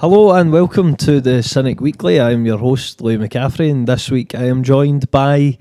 [0.00, 2.18] Hello and welcome to the Cynic Weekly.
[2.18, 5.58] I am your host, Louis McCaffrey, and this week I am joined by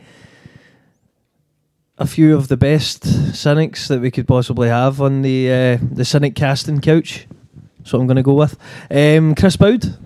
[1.97, 6.05] a few of the best cynics that we could possibly have on the uh, the
[6.05, 7.27] cynic casting couch.
[7.83, 8.57] So I'm going to go with
[8.89, 9.97] um, Chris Boud,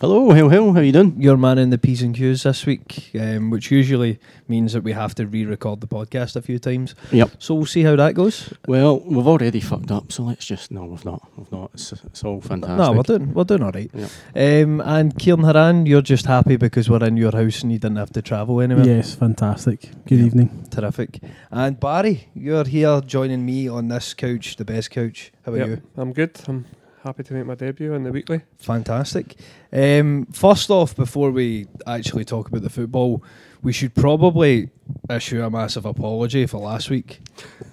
[0.00, 1.20] Hello, Hill Hill, how are you doing?
[1.20, 4.92] your man in the P's and Q's this week, um, which usually means that we
[4.92, 6.94] have to re-record the podcast a few times.
[7.10, 7.30] Yep.
[7.40, 8.54] So we'll see how that goes.
[8.68, 11.72] Well, we've already fucked up, so let's just no, we've not, we've not.
[11.74, 12.78] It's, it's all fantastic.
[12.78, 13.90] No, we're doing we're doing all right.
[13.92, 14.10] Yep.
[14.36, 17.96] Um, and Ciaran Harran, you're just happy because we're in your house and you didn't
[17.96, 18.86] have to travel anywhere.
[18.86, 19.90] Yes, fantastic.
[20.06, 20.26] Good Yeah.
[20.26, 20.64] evening.
[20.70, 21.18] Terrific.
[21.50, 25.32] And Barry, you're here joining me on this couch, the best couch.
[25.44, 25.82] How are Yep, you?
[25.96, 26.38] I'm good.
[26.46, 26.66] I'm
[27.08, 28.42] happy to make my debut in the weekly.
[28.58, 29.36] Fantastic.
[29.72, 33.22] Um, first off, before we actually talk about the football,
[33.62, 34.68] we should probably
[35.10, 37.20] issue a massive apology for last week.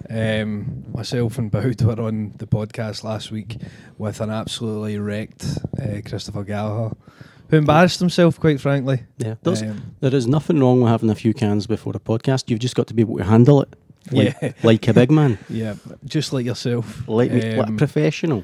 [0.10, 3.58] Um, myself and Boud were on the podcast last week
[3.98, 5.46] with an absolutely wrecked
[5.82, 6.96] uh, Christopher Gallagher,
[7.50, 9.04] who embarrassed himself, quite frankly.
[9.18, 12.50] Yeah, there's, Um, there is nothing wrong with having a few cans before a podcast.
[12.50, 13.76] You've just got to be able to handle it,
[14.12, 15.76] like, yeah, like a big man, yeah,
[16.06, 17.08] just like yourself.
[17.08, 18.44] like me, like a Um, professional.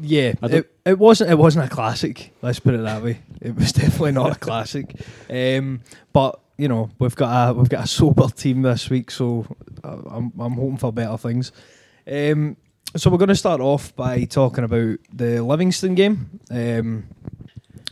[0.00, 2.32] Yeah, it, it wasn't it wasn't a classic.
[2.42, 3.20] Let's put it that way.
[3.40, 4.94] It was definitely not a classic.
[5.28, 5.80] Um,
[6.12, 9.46] but you know we've got a we've got a sober team this week, so
[9.84, 11.52] I'm I'm hoping for better things.
[12.10, 12.56] Um,
[12.96, 16.40] so we're going to start off by talking about the Livingston game.
[16.50, 17.04] Um,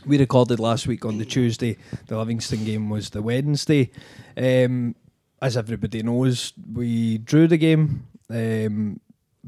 [0.07, 1.77] we recorded last week on the Tuesday.
[2.07, 3.91] The Livingston game was the Wednesday.
[4.35, 4.95] Um,
[5.41, 8.99] as everybody knows, we drew the game, um,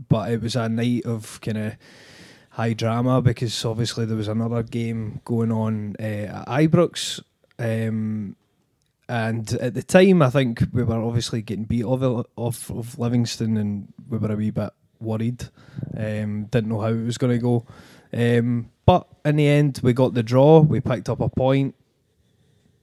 [0.07, 1.73] but it was a night of kind of
[2.59, 7.21] high drama because obviously there was another game going on uh, at Ibrox.
[7.57, 8.35] Um,
[9.07, 13.55] and at the time, I think we were obviously getting beat off, off of Livingston
[13.55, 15.45] and we were a wee bit worried.
[15.95, 17.65] Um, didn't know how it was going to go.
[18.11, 20.59] Um, but in the end, we got the draw.
[20.59, 21.75] We picked up a point.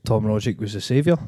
[0.06, 1.18] Tom Rogic was the saviour.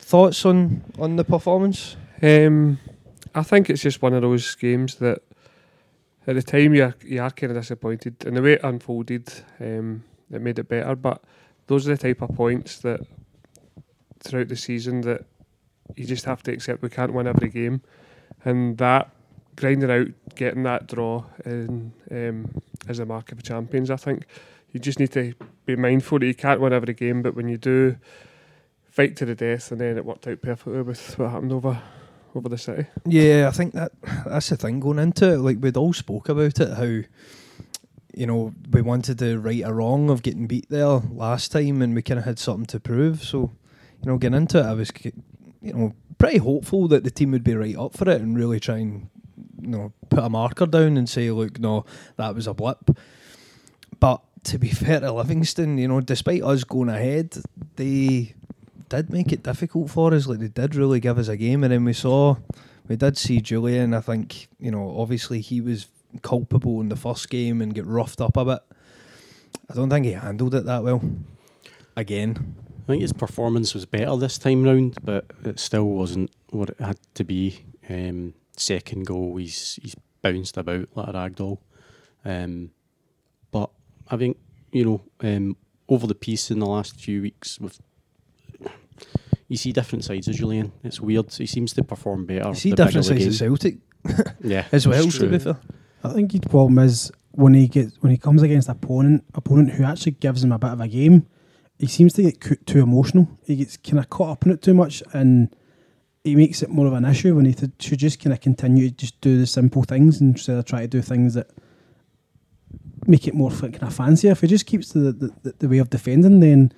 [0.00, 1.96] Thoughts on, on the performance?
[2.22, 2.78] Um,
[3.34, 5.22] I think it's just one of those games that
[6.26, 9.32] at the time you are, you are kind of disappointed, and the way it unfolded,
[9.60, 10.94] um, it made it better.
[10.94, 11.22] But
[11.66, 13.00] those are the type of points that
[14.20, 15.24] throughout the season that
[15.96, 17.82] you just have to accept we can't win every game,
[18.44, 19.10] and that
[19.56, 23.90] grinding out, getting that draw, and um, is a mark of champions.
[23.90, 24.26] I think
[24.72, 25.34] you just need to
[25.66, 27.96] be mindful that you can't win every game, but when you do,
[28.88, 31.80] fight to the death, and then it worked out perfectly with what happened over
[32.34, 32.86] over the city.
[33.06, 33.92] Yeah, I think that
[34.26, 35.38] that's the thing going into it.
[35.38, 37.08] Like we'd all spoke about it, how
[38.14, 41.94] you know we wanted to right a wrong of getting beat there last time, and
[41.94, 43.22] we kind of had something to prove.
[43.22, 43.52] So
[44.02, 47.44] you know, getting into it, I was you know pretty hopeful that the team would
[47.44, 49.08] be right up for it and really try and
[49.60, 51.84] you know put a marker down and say, look, no,
[52.16, 52.90] that was a blip.
[53.98, 57.36] But to be fair to Livingston, you know, despite us going ahead,
[57.76, 58.34] they
[58.88, 60.26] did make it difficult for us.
[60.26, 62.36] Like they did really give us a game, and then we saw,
[62.88, 63.96] we did see Jullien.
[63.96, 65.88] I think you know, obviously he was
[66.22, 68.60] culpable in the first game and get roughed up a bit.
[69.70, 71.02] I don't think he handled it that well.
[71.96, 76.70] Again, I think his performance was better this time round, but it still wasn't what
[76.70, 77.64] it had to be.
[77.88, 81.60] Um, second goal, he's he's bounced about like a rag doll.
[82.24, 82.70] Um,
[83.50, 83.70] but
[84.08, 84.38] I think
[84.72, 85.56] you know um,
[85.88, 87.80] over the piece in the last few weeks, with
[89.48, 90.70] you see different sides of Jullien.
[90.82, 91.32] It's weird.
[91.32, 92.48] He seems to perform better.
[92.48, 93.56] you see the different the sides of game.
[93.56, 93.78] Celtic
[94.42, 95.04] Yeah, as well.
[95.04, 95.56] it's To be fair,
[96.02, 99.70] I think his problem is when he gets when he comes against an opponent opponent
[99.72, 101.26] who actually gives him a bit of a game,
[101.78, 103.28] he seems to get co- too emotional.
[103.44, 105.54] He gets kind of caught up in it too much, and
[106.22, 108.88] he makes it more of an issue when he th- should just kind of continue
[108.88, 111.48] to just do the simple things instead of try to do things that
[113.06, 114.30] make it more kind of fancier.
[114.32, 115.12] If he just keeps the,
[115.42, 116.72] the, the way of defending, then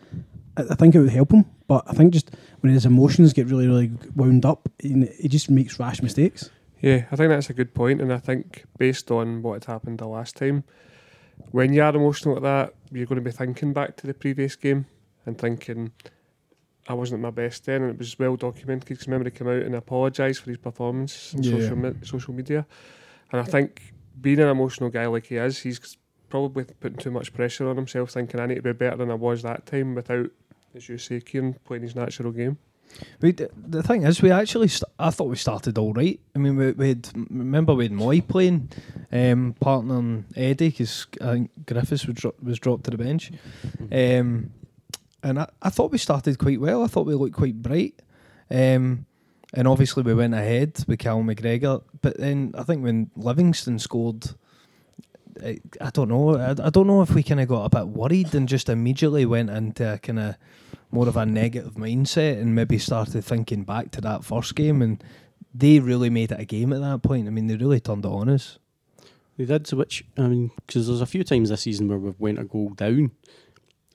[0.56, 1.44] I, I think it would help him.
[1.68, 2.30] But I think just
[2.66, 6.50] when his emotions get really really wound up, he, he just makes rash mistakes.
[6.80, 7.98] Yeah, I think that's a good point.
[7.98, 10.64] point, and I think based on what had happened the last time,
[11.52, 14.56] when you are emotional like that, you're going to be thinking back to the previous
[14.56, 14.86] game
[15.24, 15.92] and thinking,
[16.88, 19.48] I wasn't at my best then, and it was well documented because remember he came
[19.48, 21.52] out and apologised for his performance on Yeah.
[21.52, 22.66] social, me- social media,
[23.32, 25.96] and I think being an emotional guy like he is, he's
[26.28, 29.14] probably putting too much pressure on himself, thinking I need to be better than I
[29.14, 30.30] was that time without,
[30.76, 32.58] as you say, Ciaran playing his natural game.
[33.20, 36.18] We, d- the thing is, we actually, st- I thought we started all right.
[36.34, 36.96] I mean, we, we
[37.30, 38.70] remember we had Moy playing,
[39.10, 43.32] um, partnering Eddie, because I think Griffiths was, dro- was dropped to the bench.
[43.90, 44.52] Um,
[45.22, 46.84] and I, I thought we started quite well.
[46.84, 48.00] I thought we looked quite bright.
[48.50, 49.06] Um,
[49.52, 51.82] and obviously we went ahead with Cal McGregor.
[52.02, 54.26] But then I think when Livingston scored,
[55.42, 56.36] I, I don't know.
[56.36, 59.26] I, I don't know if we kind of got a bit worried and just immediately
[59.26, 60.36] went into kind of
[60.90, 65.02] more of a negative mindset and maybe started thinking back to that first game and
[65.54, 67.26] they really made it a game at that point.
[67.26, 68.58] I mean, they really turned it on us.
[69.36, 72.38] They did, which I mean, because there's a few times this season where we've went
[72.38, 73.10] a goal down,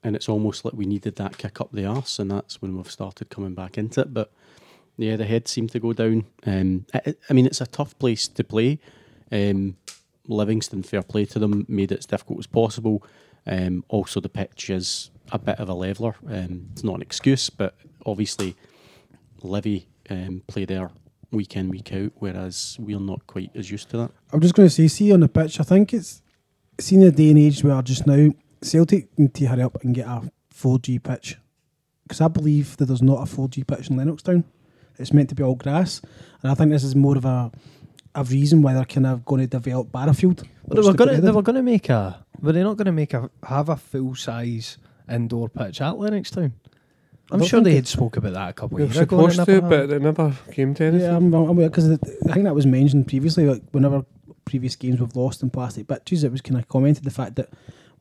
[0.04, 2.92] and it's almost like we needed that kick up the arse, and that's when we've
[2.92, 4.14] started coming back into it.
[4.14, 4.32] But
[4.98, 6.26] yeah, the head seemed to go down.
[6.46, 8.80] Um, I, I mean, it's a tough place to play.
[9.32, 9.78] Um,
[10.28, 13.04] Livingston, fair play to them, made it as difficult as possible.
[13.48, 16.16] Um, also, the pitch is a bit of a leveler.
[16.28, 17.76] Um, it's not an excuse, but
[18.06, 18.56] obviously,
[19.42, 20.92] Livy um, play there
[21.32, 24.12] week in, week out, whereas we're not quite as used to that.
[24.32, 26.22] I'm just going to say, see on the pitch, I think it's
[26.80, 28.30] seen the day and age where just now
[28.62, 31.38] Celtic need to hurry up and get a 4G pitch
[32.04, 34.44] because I believe that there's not a 4G pitch in Lennoxtown.
[35.00, 36.02] It's meant to be all grass,
[36.44, 37.52] and I think this is more of a
[38.14, 40.44] a reason why they're kind of going to develop Barrowfield.
[40.68, 42.26] But they were going to they were going to make a.
[42.42, 44.78] Were they not going to make a have a full size
[45.10, 46.52] indoor pitch at Lennoxtown?
[47.32, 49.30] I'm sure they had spoke about that a couple of years ago.
[49.30, 49.92] supposed to, never but happened.
[49.94, 51.02] it never came to anything.
[51.02, 53.46] Yeah, I'm, I'm aware because I think that was mentioned previously.
[53.46, 54.06] Like whenever
[54.44, 57.50] previous games we've lost in plastic pitches, it was kind of commented the fact that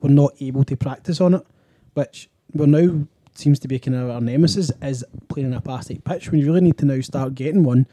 [0.01, 1.47] we're not able to practice on it,
[1.95, 6.03] which we're now seems to be kind of our nemesis is playing in a plastic
[6.05, 6.31] pitch.
[6.31, 7.87] When you really need to now start getting one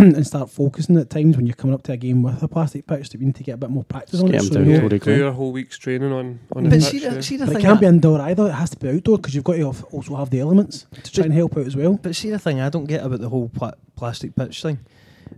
[0.00, 2.86] and start focusing at times when you're coming up to a game with a plastic
[2.86, 4.38] pitch that we need to get a bit more practice on Get it.
[4.38, 6.64] 'em So down we know- to yeah, Tory do your whole week's training on on
[6.64, 6.84] the But pitch.
[6.90, 8.46] see, the, see the but it can't be indoor either.
[8.48, 11.24] It has to be outdoor because you've got to also have the elements to try
[11.24, 11.98] and help out as well.
[12.02, 14.78] But see the thing I don't get about the whole pla- plastic pitch thing.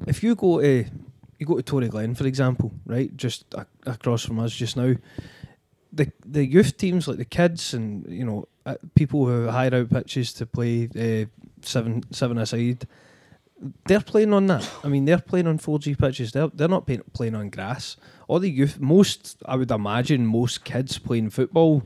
[0.07, 0.85] If you go to
[1.39, 4.95] you go to Toryglen, for example, right, just a- across from us just now,
[5.93, 9.89] the the youth teams like the kids and you know uh, people who hire out
[9.91, 11.25] pitches to play uh,
[11.63, 12.87] seven seven aside,
[13.87, 14.69] they're playing on that.
[14.85, 16.33] I mean, they're playing on four G pitches.
[16.33, 17.97] They're they're not playing, playing on grass.
[18.29, 21.83] All the youth, most I would imagine, most kids playing football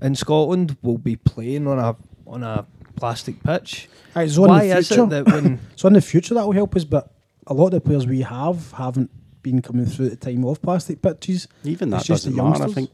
[0.00, 1.96] in Scotland will be playing on a
[2.26, 2.66] on a
[2.96, 3.88] plastic pitch.
[4.14, 6.44] Right, so in Why the is future, it that when So in the future that
[6.44, 7.12] will help us, but
[7.46, 9.10] a lot of the players we have haven't
[9.42, 11.46] been coming through the time of plastic pitches.
[11.64, 12.64] Even It's that just doesn't the matter.
[12.64, 12.90] I think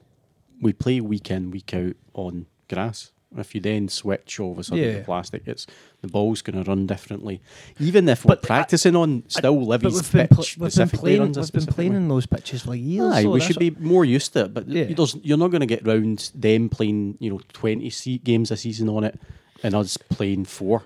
[0.61, 3.11] we play week in, week out on grass.
[3.37, 4.99] If you then switch all of a sudden Yeah.
[4.99, 5.67] to plastic, it's
[6.01, 7.41] the ball's going to run differently.
[7.81, 11.21] Even if But we're practicing on still but Livy's we've been, pl- we've been playing
[11.21, 11.97] runs a we've been playing way.
[11.97, 13.13] in those pitches for years.
[13.13, 14.55] Aye, so we should be more used to it.
[14.55, 14.85] But Yeah.
[14.85, 18.51] you doesn't, you're not going to get round them playing, you know, 20 se- games
[18.51, 19.19] a season on it
[19.63, 20.83] and us playing four.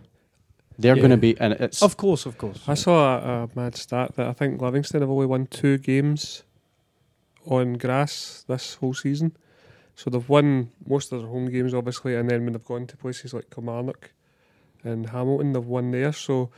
[0.79, 2.61] They're going to be, and it's Of course, of course.
[2.69, 6.43] I saw a, a mad stat that I think Livingston have only won two games
[7.47, 9.37] on grass this whole season.
[9.97, 12.97] So they've won most of their home games, obviously, and then when they've gone to
[12.97, 14.13] places like Kilmarnock
[14.85, 16.13] and Hamilton, they've won there.
[16.13, 16.51] So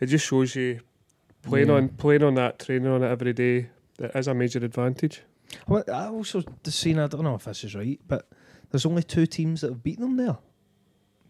[0.00, 0.80] it just shows you
[1.42, 1.74] playing Yeah.
[1.76, 3.70] on playing on that, training on it every day.
[3.98, 5.22] That is a major advantage.
[5.66, 6.98] Well, I also just seen.
[6.98, 8.28] I don't know if this is right, but
[8.70, 10.38] there's only two teams that have beaten them there.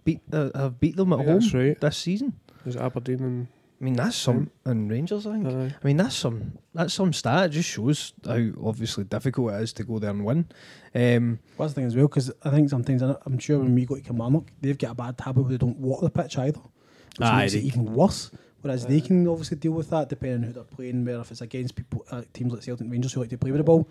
[0.05, 1.81] Beat uh, have beat them at Yeah, home right.
[1.81, 2.35] this season.
[2.65, 3.47] There's Aberdeen and
[3.83, 5.27] I mean, that's some and Rangers.
[5.27, 5.47] I think.
[5.49, 5.51] uh,
[5.83, 7.47] I mean, that's some that's some stat.
[7.47, 10.47] It just shows how obviously difficult it is to go there and win.
[10.95, 13.75] Um, Well, that's the thing as well, because I think sometimes I- I'm sure when
[13.75, 16.39] we go to Kilmarnock, they've got a bad habit where they don't walk the pitch
[16.39, 16.61] either,
[17.19, 18.31] which Aye, makes it even worse.
[18.61, 21.05] Whereas they can obviously deal with that depending on who they're playing.
[21.05, 23.51] Where if it's against people, uh, teams like Celtic and Rangers who like to play
[23.51, 23.89] with the ball,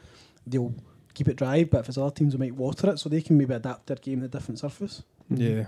[0.48, 0.74] they'll
[1.14, 1.66] keep it dry.
[1.66, 3.98] But if it's other teams who might water it, so they can maybe adapt their
[3.98, 5.04] game to a different surface.
[5.30, 5.66] Yeah,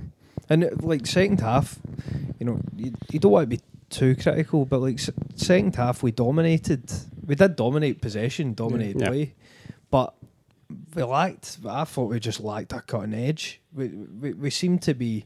[0.50, 1.77] and it, like second half,
[2.39, 3.62] you know, you, you don't want to be
[3.94, 6.92] too critical, but like s- second half, we dominated.
[7.26, 9.08] We did dominate possession, dominated Yeah.
[9.08, 9.34] play,
[9.90, 10.14] but
[10.96, 11.60] we lacked.
[11.68, 13.62] I thought we just lacked a cutting edge.
[13.74, 15.26] We we, we seemed to be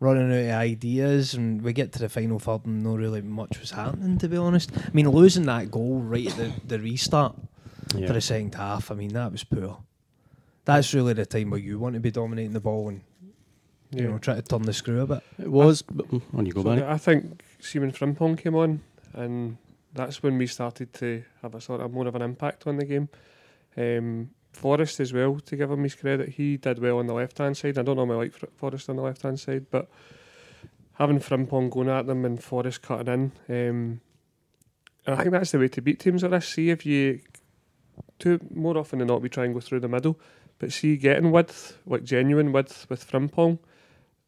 [0.00, 3.58] running out of ideas, and we get to the final third, and no really much
[3.60, 4.18] was happening.
[4.18, 7.36] To be honest, I mean, losing that goal right at the, the restart
[7.96, 8.06] yeah.
[8.06, 9.78] for the second half, I mean, that was poor.
[10.64, 13.02] That's really the time where you want to be dominating the ball and
[13.90, 14.10] you yeah.
[14.10, 15.22] know try to turn the screw a bit.
[15.38, 15.82] it was.
[15.82, 16.82] But, mm, on you go, So Barry.
[16.84, 18.82] I think Simon Frimpong came on,
[19.14, 19.56] and
[19.92, 22.84] that's when we started to have a sort of more of an impact on the
[22.84, 23.08] game.
[23.76, 27.38] Um, Forrest as well, to give him his credit, he did well on the left
[27.38, 27.78] hand side.
[27.78, 29.88] I don't normally like Fr- Forrest on the left hand side, but
[30.94, 34.00] having Frimpong going at them and Forrest cutting in, um,
[35.06, 36.48] I think that's the way to beat teams like this.
[36.48, 37.20] See if you,
[38.18, 40.20] too more often than not, we try and go through the middle,
[40.58, 43.58] but see getting width, like genuine width with Frimpong,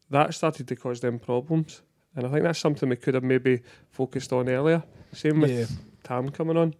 [0.09, 1.81] that started to cause them problems.
[2.17, 4.83] And I think that's something we could have maybe focused on earlier.
[5.13, 5.65] Same with Yeah.
[6.03, 6.73] Tam coming on.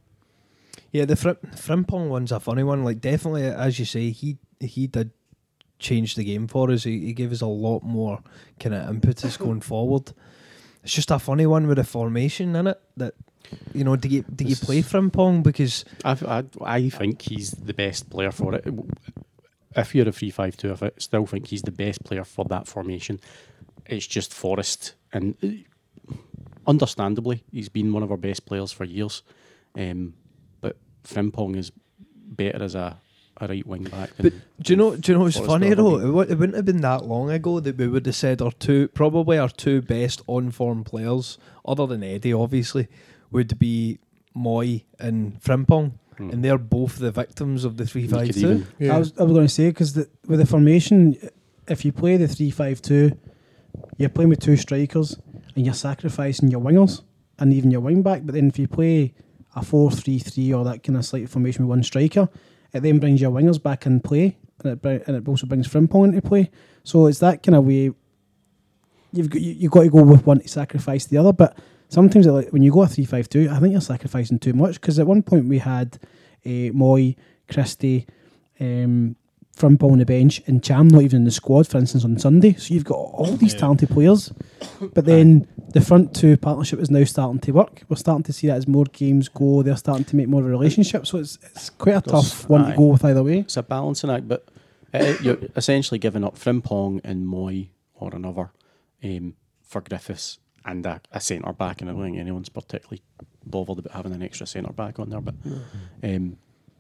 [0.91, 2.84] Yeah, the Frim- Frimpong one's a funny one.
[2.84, 5.12] Like, definitely, as you say, he he did
[5.79, 6.84] change the game for us.
[6.84, 8.20] He, he gave us a lot more
[8.60, 10.12] kind of impetus going forward.
[10.84, 13.13] It's just a funny one with a formation in it that
[13.74, 16.44] You know, do you do you play Frimpong because I, I,
[16.77, 18.65] I think he's the best player for it.
[19.75, 22.67] If you're a 3 5 2, I still think he's the best player for that
[22.67, 23.20] formation.
[23.86, 26.14] It's just Forrest, and uh,
[26.66, 29.24] understandably, he's been one of our best players for years.
[29.78, 30.14] Um,
[30.62, 32.98] but Frimpong is better as a,
[33.40, 34.12] a right wing back.
[34.18, 34.96] But than- do you know?
[34.96, 36.08] Do you know what's funny will ever though?
[36.08, 38.52] It, wou- it wouldn't have been that long ago that we would have said our
[38.52, 42.88] two, probably our two best on form players, other than Eddie, obviously,
[43.32, 44.00] would be
[44.34, 46.32] Moy and Frimpong, Hmm.
[46.32, 48.66] and they're both the victims of the three You five could two.
[48.80, 48.96] Yeah.
[48.96, 49.96] I was I was going to say because
[50.28, 51.16] with the formation,
[51.68, 53.12] if you play the three five two,
[53.98, 55.17] you're playing with two strikers
[55.55, 57.01] and you're sacrificing your wingers
[57.39, 58.22] and even your wing back.
[58.25, 59.13] But then if you play
[59.55, 62.29] a four three three or that kind of slight formation with one striker,
[62.74, 65.67] it then brings your wingers back in play and it bring, and it also brings
[65.67, 66.51] Frimpong into play.
[66.84, 67.91] So it's that kind of way.
[69.13, 71.57] You've got you, you've got to go with one to sacrifice the other, but
[71.89, 74.79] sometimes like, when you go a three five two, I think you're sacrificing too much
[74.81, 75.98] because at one point we had
[76.46, 77.15] uh, Moy,
[77.48, 78.05] Christie,
[78.60, 79.15] um,
[79.58, 82.54] Frimpong on the bench, and Cham not even in the squad, for instance, on Sunday.
[82.54, 83.60] So you've got all these Yeah.
[83.62, 84.32] talented players,
[84.94, 87.84] but then the front two partnership is now starting to work.
[87.90, 90.48] We're starting to see that as more games go, they're starting to make more of
[90.48, 91.08] a relationship.
[91.08, 92.72] So it's it's quite a There's- tough one aye.
[92.72, 93.40] to go with either way.
[93.40, 94.48] It's a balancing act, but
[94.94, 98.52] uh, you're essentially giving up Frimpong and Moy or another
[99.04, 99.34] um,
[99.64, 101.82] for Griffiths and a, a centre back.
[101.82, 103.02] And I don't think anyone's particularly
[103.46, 105.22] bothered about having an extra centre back on there.
[105.22, 105.36] But
[106.04, 106.38] um,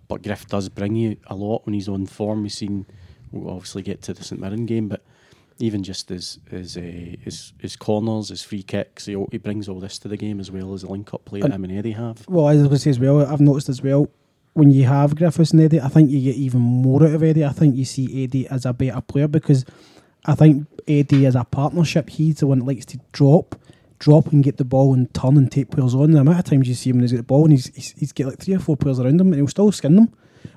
[0.07, 2.43] but Griff does bring you a lot when he's on form.
[2.43, 2.85] We've seen,
[3.31, 5.03] we'll obviously get to the St Mirren game, but
[5.59, 9.79] even just his his, uh, his his corners, his free kicks, he, he brings all
[9.79, 11.91] this to the game as well as the link up play that him and Eddie
[11.91, 12.27] have.
[12.27, 14.09] Well, as I was going to say as well, I've noticed as well,
[14.53, 17.45] when you have Griffiths and Eddie, I think you get even more out of Eddie.
[17.45, 19.65] I think you see Eddie as a better player because
[20.25, 23.55] I think Eddie as a partnership, he's the one that likes to drop,
[23.99, 26.11] drop and get the ball and turn and take players on.
[26.11, 27.91] The amount of times you see him when he's got the ball and he's, he's,
[27.97, 30.13] he's got like three or four players around him and he'll still skin them.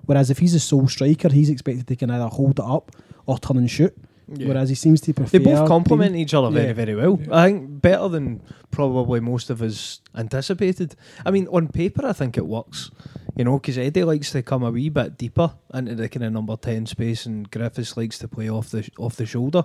[0.07, 2.93] Whereas if he's a sole striker, he's expected to can either hold it up
[3.27, 3.97] or turn and shoot.
[4.27, 5.39] Whereas he seems to prefer.
[5.39, 6.73] They both complement each other very, Yeah.
[6.73, 7.19] very well.
[7.33, 10.95] I think better than probably most of us anticipated.
[11.27, 12.93] I mean, on paper, I think it works.
[13.37, 16.33] You know, because Eddie likes to come a wee bit deeper into the kind of
[16.33, 19.65] number ten space, and Griffiths likes to play off the off the shoulder.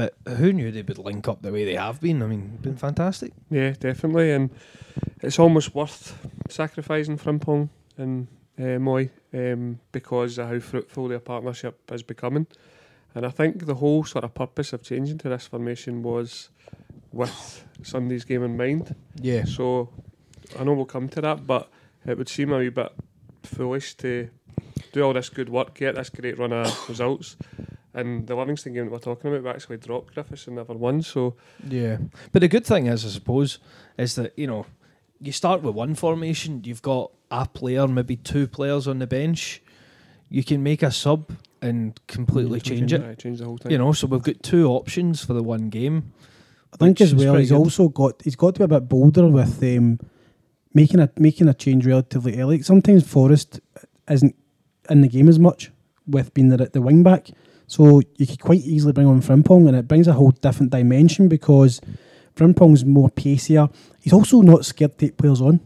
[0.00, 2.22] But who knew they would link up the way they have been?
[2.22, 3.34] I mean, been fantastic.
[3.50, 4.48] Yeah, definitely, and
[5.20, 6.16] it's almost worth
[6.48, 8.26] sacrificing Frimpong and
[8.58, 12.46] uh, Moy um, because of how fruitful their partnership is becoming.
[13.14, 16.48] And I think the whole sort of purpose of changing to this formation was
[17.12, 18.94] with Sunday's game in mind.
[19.20, 19.90] Yeah, So
[20.58, 21.68] I know we'll come to that, but
[22.06, 22.90] it would seem a wee bit
[23.42, 24.30] foolish to
[24.92, 27.36] do all this good work, get this great run of results.
[27.92, 31.02] And the Livingston game that we're talking about, we actually dropped Griffiths and never won.
[31.02, 31.36] So
[31.68, 31.98] yeah.
[32.32, 33.58] But the good thing is, I suppose,
[33.98, 34.66] is that you know,
[35.20, 36.62] you start with one formation.
[36.64, 39.62] You've got a player, maybe two players on the bench.
[40.28, 41.32] You can make a sub
[41.62, 43.02] and completely change it.
[43.02, 43.72] Aye, change the whole thing.
[43.72, 46.12] You know, so we've got two options for the one game.
[46.72, 47.56] I think as well, he's good.
[47.56, 49.98] also got he's got to be a bit bolder with um,
[50.72, 52.62] making a making a change relatively early.
[52.62, 53.60] Sometimes Forrest
[54.08, 54.36] isn't
[54.88, 55.72] in the game as much
[56.06, 57.30] with being the the wing back,
[57.74, 61.28] so you could quite easily bring on Frimpong, and it brings a whole different dimension
[61.28, 61.80] because
[62.36, 63.68] Frimpong's more pacier.
[64.02, 65.60] He's also not scared to take players on.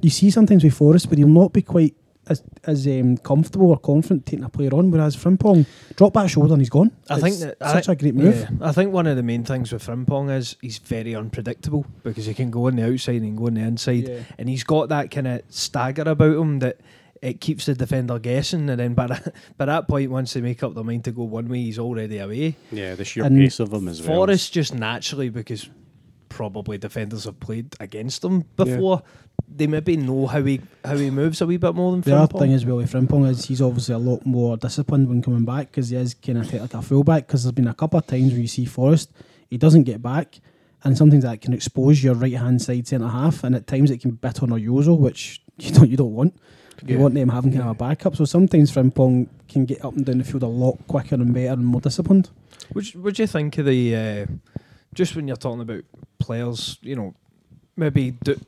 [0.00, 1.94] You see sometimes with Forrest, but he'll not be quite
[2.28, 4.90] as as um, comfortable or confident taking a player on.
[4.90, 6.92] Whereas Frimpong, drop that shoulder and he's gone.
[7.10, 8.36] I It's think that such I- a great move.
[8.36, 12.24] Yeah, I think one of the main things with Frimpong is he's very unpredictable because
[12.26, 14.20] he can go on the outside and go on the inside, Yeah.
[14.38, 16.78] and he's got that kind of stagger about him that
[17.22, 20.62] it keeps the defender guessing, and then by that, by that point, once they make
[20.62, 22.56] up their mind to go one way, he's already away.
[22.72, 24.16] Yeah, the sheer And pace of him as well.
[24.16, 25.68] Forrest just naturally because
[26.28, 29.02] probably defenders have played against him before.
[29.54, 32.38] They maybe know how he how he moves a wee bit more than The other
[32.38, 35.70] thing as well with Frimpong is he's obviously a lot more disciplined when coming back
[35.70, 37.26] because he is kind of like a fullback.
[37.26, 39.10] Because there's been a couple of times where you see Forrest,
[39.50, 40.40] he doesn't get back,
[40.84, 44.00] and sometimes that can expose your right hand side centre half, and at times it
[44.00, 46.38] can bit on a Yozo, which you don't you don't want.
[46.86, 47.02] You Yeah.
[47.02, 48.16] want them having kind of a backup.
[48.16, 51.52] So sometimes Frimpong can get up and down the field a lot quicker and better
[51.52, 52.30] and more disciplined.
[52.74, 54.26] Would would you think of the uh,
[54.94, 55.84] just when you're talking about
[56.18, 57.14] players, you know,
[57.76, 58.38] maybe do,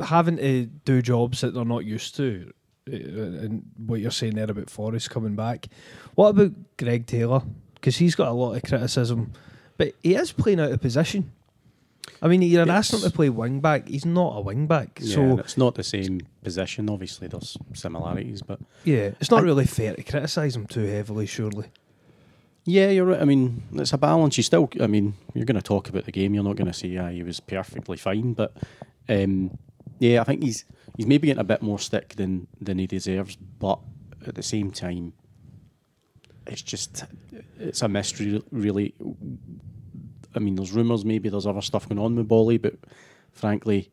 [0.00, 2.52] having to do jobs that they're not used to,
[2.90, 5.66] uh, and what you're saying there about Forrest coming back.
[6.14, 7.42] What about Greg Taylor?
[7.74, 9.32] Because he's got a lot of criticism,
[9.76, 11.30] but he is playing out of position.
[12.22, 13.88] I mean, you're asking him to play wing back.
[13.88, 16.88] He's not a wing back, Yeah, so and it's not the same position.
[16.88, 21.26] Obviously, there's similarities, but yeah, it's not I- really fair to criticise him too heavily.
[21.26, 21.66] Surely,
[22.64, 23.20] yeah, you're right.
[23.20, 24.36] I mean, it's a balance.
[24.36, 26.34] You still, I mean, you're going to talk about the game.
[26.34, 28.56] You're not going to say, yeah, he was perfectly fine, but
[29.08, 29.56] um,
[29.98, 30.64] yeah, I think he's
[30.96, 33.78] he's maybe getting a bit more stick than than he deserves, but
[34.26, 35.12] at the same time,
[36.46, 37.04] it's just
[37.58, 38.94] it's a mystery, really.
[40.36, 42.74] I mean, there's rumours maybe there's other stuff going on with Bolly, but
[43.32, 43.90] frankly,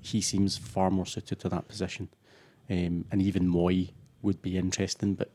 [0.00, 2.08] he seems far more suited to that position,
[2.70, 3.90] um, and even Moy
[4.22, 5.30] would be interesting, but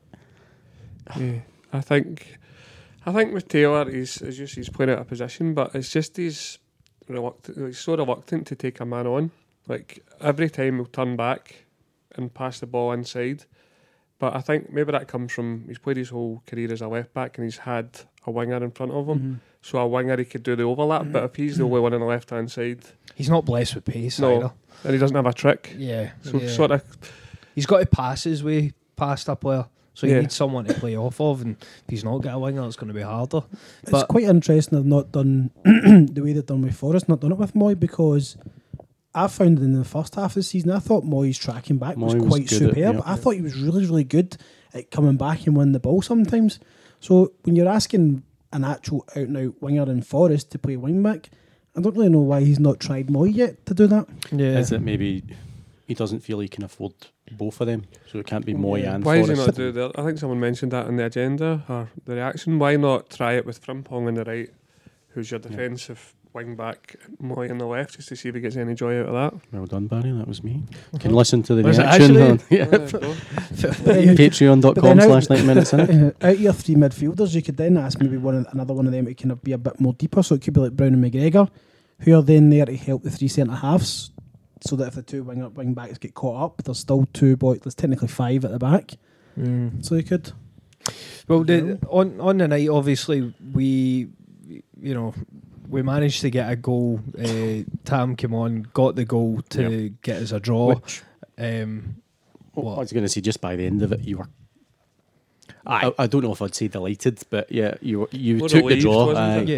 [1.20, 1.40] Yeah,
[1.74, 2.40] I think,
[3.06, 5.90] I think with Taylor, he's as you say, he's playing out of position, but it's
[5.90, 6.60] just he's
[7.08, 7.58] reluctant.
[7.68, 9.32] He's so reluctant to take a man on.
[9.68, 11.66] Like every time he'll turn back
[12.16, 13.46] and pass the ball inside.
[14.18, 17.14] But I think maybe that comes from he's played his whole career as a left
[17.14, 19.20] back and he's had a winger in front of him.
[19.20, 19.34] Mm-hmm.
[19.62, 21.08] So a winger he could do the overlap.
[21.12, 22.80] But if he's the only one on the left hand side
[23.16, 24.38] He's not blessed with pace No.
[24.38, 24.52] either.
[24.86, 26.12] and he doesn't have a trick, Yeah.
[26.24, 26.50] so yeah.
[26.50, 26.84] sort of
[27.56, 29.66] He's got to pass his way past a player.
[29.94, 30.22] So he Yeah.
[30.22, 32.88] needs someone to play off of, and if he's not got a winger, it's going
[32.88, 33.42] to be harder.
[33.84, 37.38] It's quite interesting they've not done the way they've done with Forrest, not done it
[37.38, 38.38] with Moy because
[39.14, 42.16] I found in the first half of the season I thought Moy's tracking back was
[42.16, 42.96] Moy was quite good at- superb.
[42.96, 43.02] yeah.
[43.06, 44.38] I thought he was really, really good
[44.74, 46.60] at coming back and winning the ball sometimes.
[47.02, 51.02] So when you're asking an actual out and out winger in Forrest to play wing
[51.04, 51.30] back,
[51.76, 54.08] I don't really know why he's not tried Moy yet to do that.
[54.32, 54.58] Yeah.
[54.60, 55.24] is it maybe
[55.86, 56.94] he doesn't feel he can afford
[57.32, 58.96] both of them, so it can't be Moy Yeah.
[58.96, 59.42] and Why does Forrest.
[59.42, 59.92] he not do that?
[60.00, 62.58] I think someone mentioned that in the agenda or the reaction.
[62.60, 64.50] Why not try it with Frimpong on the right,
[65.10, 65.50] who's your Yeah.
[65.50, 69.00] defensive wing back, Moy on the left, just to see if he gets any joy
[69.02, 69.42] out of that.
[69.52, 70.12] Well done, Barry.
[70.12, 70.64] That was me.
[71.00, 72.18] Can listen to the Was it reaction.
[72.18, 72.30] actually?
[72.30, 72.66] on- yeah.
[72.66, 73.76] that?
[73.84, 74.16] There you go.
[74.16, 76.18] But then- but Patreon.com slash out- 90 minutes in it.
[76.22, 78.92] out of your three midfielders, you could then ask maybe one of, another one of
[78.92, 80.22] them to kind of be a bit more deeper.
[80.24, 81.50] So it could be like Brown and McGregor,
[82.00, 84.12] who are then there to help the three centre halves,
[84.62, 87.60] so that if the two wing wing backs get caught up, there's still two boys.
[87.64, 88.92] There's technically five at the back,
[89.38, 89.84] Mm.
[89.86, 90.32] so you could.
[91.28, 94.10] Well, the, on on the night, obviously we,
[94.82, 95.14] you know,
[95.70, 97.00] we managed to get a goal.
[97.18, 100.76] Uh, Tam came on, got the goal to get us a draw.
[100.76, 101.04] Which,
[101.38, 101.96] Um,
[102.58, 102.78] I what?
[102.80, 104.28] was going to say, just by the end of it, you were.
[105.66, 108.80] I, I don't know if I'd say delighted, but yeah, you you Well, took the
[108.80, 109.08] draw.
[109.08, 109.38] wasn't aye.
[109.40, 109.50] it?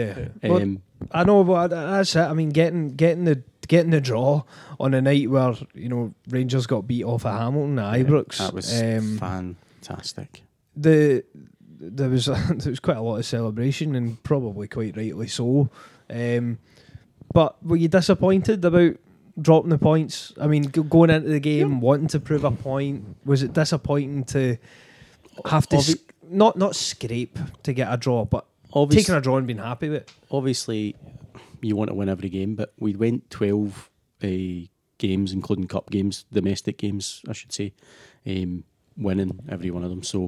[0.44, 0.50] Yeah.
[0.50, 2.20] Well, Um, I know, but that's it.
[2.22, 4.44] I mean, getting getting the getting the draw
[4.80, 8.38] on a night where you know Rangers got beat off at Hamilton at yeah, Ibrox.
[8.40, 10.44] that was um, fantastic.
[10.76, 11.24] the
[11.80, 15.70] there was there was quite a lot of celebration and probably quite rightly so.
[16.12, 16.58] Um,
[17.34, 18.96] but were you disappointed about
[19.42, 20.34] dropping the points?
[20.40, 24.26] I mean, go- going into the game wanting to prove a point, was it disappointing
[24.26, 24.58] to
[25.46, 29.22] have to Obvi- sc- not not scrape to get a draw, but Obviously, taking a
[29.22, 30.12] draw and being happy with it?
[30.30, 30.96] obviously,
[31.62, 33.90] you want to win every game, but we went 12
[34.24, 34.28] uh,
[34.98, 37.74] games, including cup games, domestic games, I should say,
[38.28, 38.64] um,
[38.98, 40.04] winning every one of them.
[40.04, 40.20] So,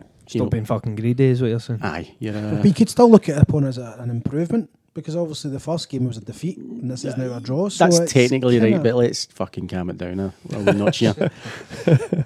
[0.00, 1.80] you Stop know, being fucking greedy, is what you're saying.
[1.82, 4.70] aye, you're a, But you could still look at it upon as a, an improvement
[4.94, 7.68] because obviously the first game was a defeat and this is now a draw.
[7.68, 10.16] So That's it's technically right, kinda- but let's fucking calm it down.
[10.16, 10.32] Now.
[10.54, 11.14] Are we not here?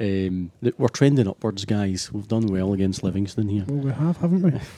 [0.00, 2.10] um, we're trending upwards, guys.
[2.12, 3.64] We've done well against Livingston here.
[3.66, 4.60] Well, we have, haven't we?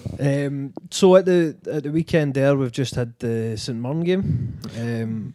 [0.46, 4.59] Um, so at the at the weekend there, we've just had the St Mirren game.
[4.79, 5.35] Um,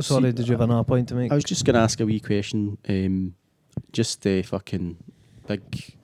[0.00, 1.30] sorry, See, did you have another point to make?
[1.32, 2.78] I was just going to ask a wee question.
[2.88, 3.34] Um,
[3.92, 4.96] just the fucking
[5.46, 5.94] big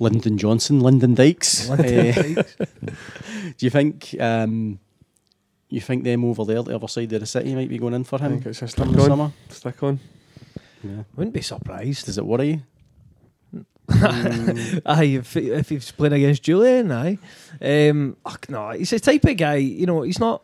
[0.00, 1.70] Lyndon Johnson, Lyndon Dykes.
[1.70, 1.76] Uh,
[3.56, 4.78] do you think um,
[5.68, 8.04] you think them over there, the other side of the city, might be going in
[8.04, 9.00] for I him think it's a stick on.
[9.00, 9.32] summer?
[9.48, 10.00] Stick on.
[10.82, 11.02] Yeah.
[11.16, 12.06] Wouldn't be surprised.
[12.06, 12.62] Does it worry you?
[14.84, 17.18] aye, if, if he's playing against Jullien, aye.
[17.88, 19.56] Um, ugh, no, he's the type of guy.
[19.56, 20.42] You know, he's not.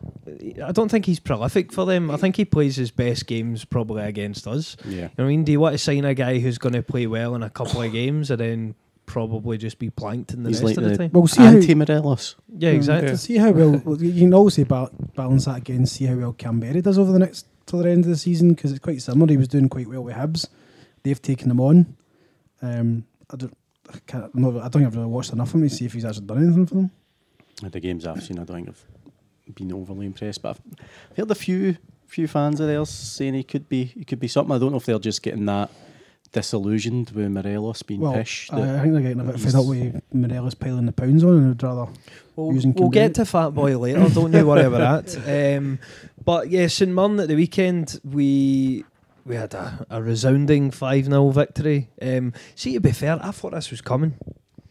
[0.63, 2.09] I don't think he's prolific for them.
[2.09, 4.75] I think he plays his best games probably against us.
[4.83, 4.95] Yeah.
[4.95, 5.43] You know what I mean?
[5.43, 7.83] Do you want to sign a guy who's going to play well in a couple
[7.83, 10.89] of games and then probably just be planked in the He's rest like of the
[10.89, 11.09] the time?
[11.13, 12.35] Well, see how, Anti Morelos.
[12.57, 13.09] Yeah, exactly.
[13.09, 16.15] To see how well, well, you can always say ba- balance that against see how
[16.15, 19.01] well Kamberi does over the next till the end of the season because it's quite
[19.01, 19.31] similar.
[19.31, 20.47] He was doing quite well with Hibs.
[21.03, 21.95] They've taken him on.
[22.61, 23.57] Um, I don't,
[23.93, 25.85] I, can't, I'm not, I don't think I've really watched enough of him to see
[25.85, 26.91] if he's actually done anything for them.
[27.61, 30.41] The games I've seen, I don't think I've been overly impressed.
[30.41, 30.57] But
[31.11, 34.27] I've heard a few few fans of theirs saying he could be he could be
[34.27, 34.55] something.
[34.55, 35.69] I don't know if they're just getting that
[36.31, 38.49] disillusioned with Morelos being Well, pish.
[38.51, 41.37] I, I think they're getting a bit fed up with Morelos piling the pounds on
[41.37, 41.91] and would rather.
[42.35, 44.09] We'll, using we'll get to Fat Boy later.
[44.09, 45.55] Don't you worry about that.
[45.57, 45.79] Um,
[46.23, 48.83] but yeah, St Mirren at the weekend, we
[49.25, 51.89] we had a, a resounding five 0 victory.
[52.01, 54.15] Um, see, to be fair, I thought this was coming.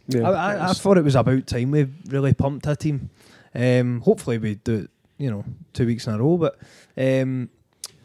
[0.08, 0.28] Yeah.
[0.28, 3.10] I, I, I thought it was about time we really pumped a team.
[3.54, 6.36] Um, hopefully we do it, you know, two weeks in a row.
[6.36, 6.58] But
[6.96, 7.48] um,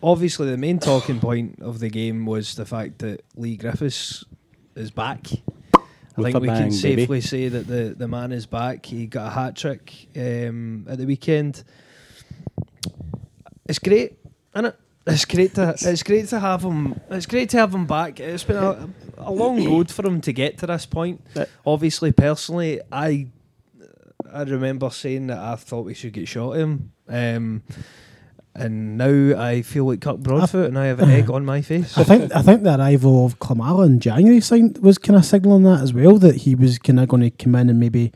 [0.02, 4.24] obviously the main talking point of the game was the fact that Leigh Griffiths
[4.76, 5.28] is back.
[5.76, 6.76] I With think we can bang, baby.
[6.76, 8.86] safely say that the, the man is back.
[8.86, 11.64] He got a hat trick um, at the weekend.
[13.68, 14.18] It's great,
[14.56, 14.76] isn't it?
[15.08, 17.00] It's great to it's great to have him.
[17.10, 18.20] It's great to have him back.
[18.20, 21.22] It's been a, a long road for him to get to this point.
[21.36, 21.46] Yeah.
[21.66, 23.28] Obviously, personally, I
[24.32, 26.92] I remember saying that I thought we should get shot at him.
[27.08, 27.64] Um,
[28.60, 31.98] and now I feel like Kirk Broadfoot and I have an egg on my face.
[31.98, 35.64] I think I think the arrival of Klimala in January signed, was kind of signalling
[35.64, 38.12] that as well that he was kind of going to come in and maybe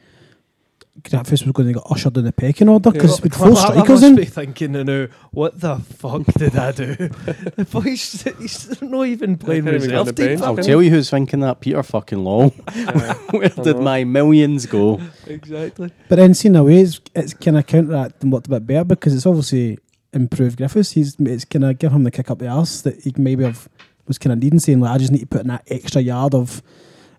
[1.10, 3.24] Griffiths was going to get ushered in the pecking order because Yeah.
[3.24, 4.16] with four I strikers must in.
[4.16, 6.96] be thinking now, what the fuck did I do?
[6.96, 10.44] the boy's he's not even playing can't even get on reserve team.
[10.44, 11.62] I'll tell you who's thinking that.
[11.62, 12.52] Peter fucking Long.
[12.68, 13.82] Uh, Where did know.
[13.82, 15.02] my millions go?
[15.26, 15.92] Exactly.
[16.10, 19.16] But then, seen a way, it's, it's kind of counteracting worked a bit better because
[19.16, 19.80] it's obviously
[20.14, 20.92] improved Griffiths.
[20.92, 23.68] He's it's kind of give him the kick up the arse that he maybe have
[24.08, 26.34] was kind of needing, saying like I just need to put in that extra yard
[26.34, 26.62] of.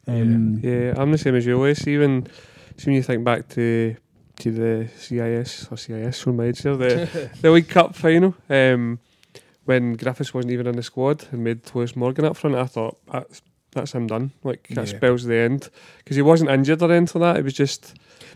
[0.07, 1.87] Um, Yeah, I'm the same as you always.
[1.88, 2.26] Even
[2.76, 3.96] see when you think back to
[4.37, 8.98] to the CIS or CIS on my age there, the the League Cup final, um,
[9.64, 12.98] when Griffiths wasn't even in the squad and made Lewis Morgan up front, I thought
[13.11, 13.40] that's
[13.72, 14.33] that's him done.
[14.42, 14.96] Like that Yeah.
[14.96, 17.40] spells the end because he wasn't injured or anything like that.
[17.40, 17.94] It was just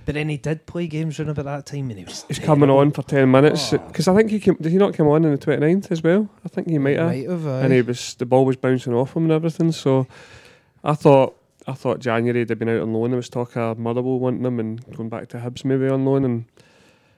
[0.09, 2.71] But then he did play games around about that time and he was he's coming
[2.71, 3.77] on for ten minutes Oh.
[3.77, 6.31] because I think he came, did he not come on in the 29th as well?
[6.47, 7.13] I think he might have.
[7.13, 9.71] have and he was the ball was bouncing off him and everything.
[9.71, 10.07] So
[10.83, 13.11] I thought I thought January they'd been out on loan.
[13.11, 16.25] There was talk of Motherwell wanting him and going back to Hibs maybe on loan,
[16.25, 16.47] and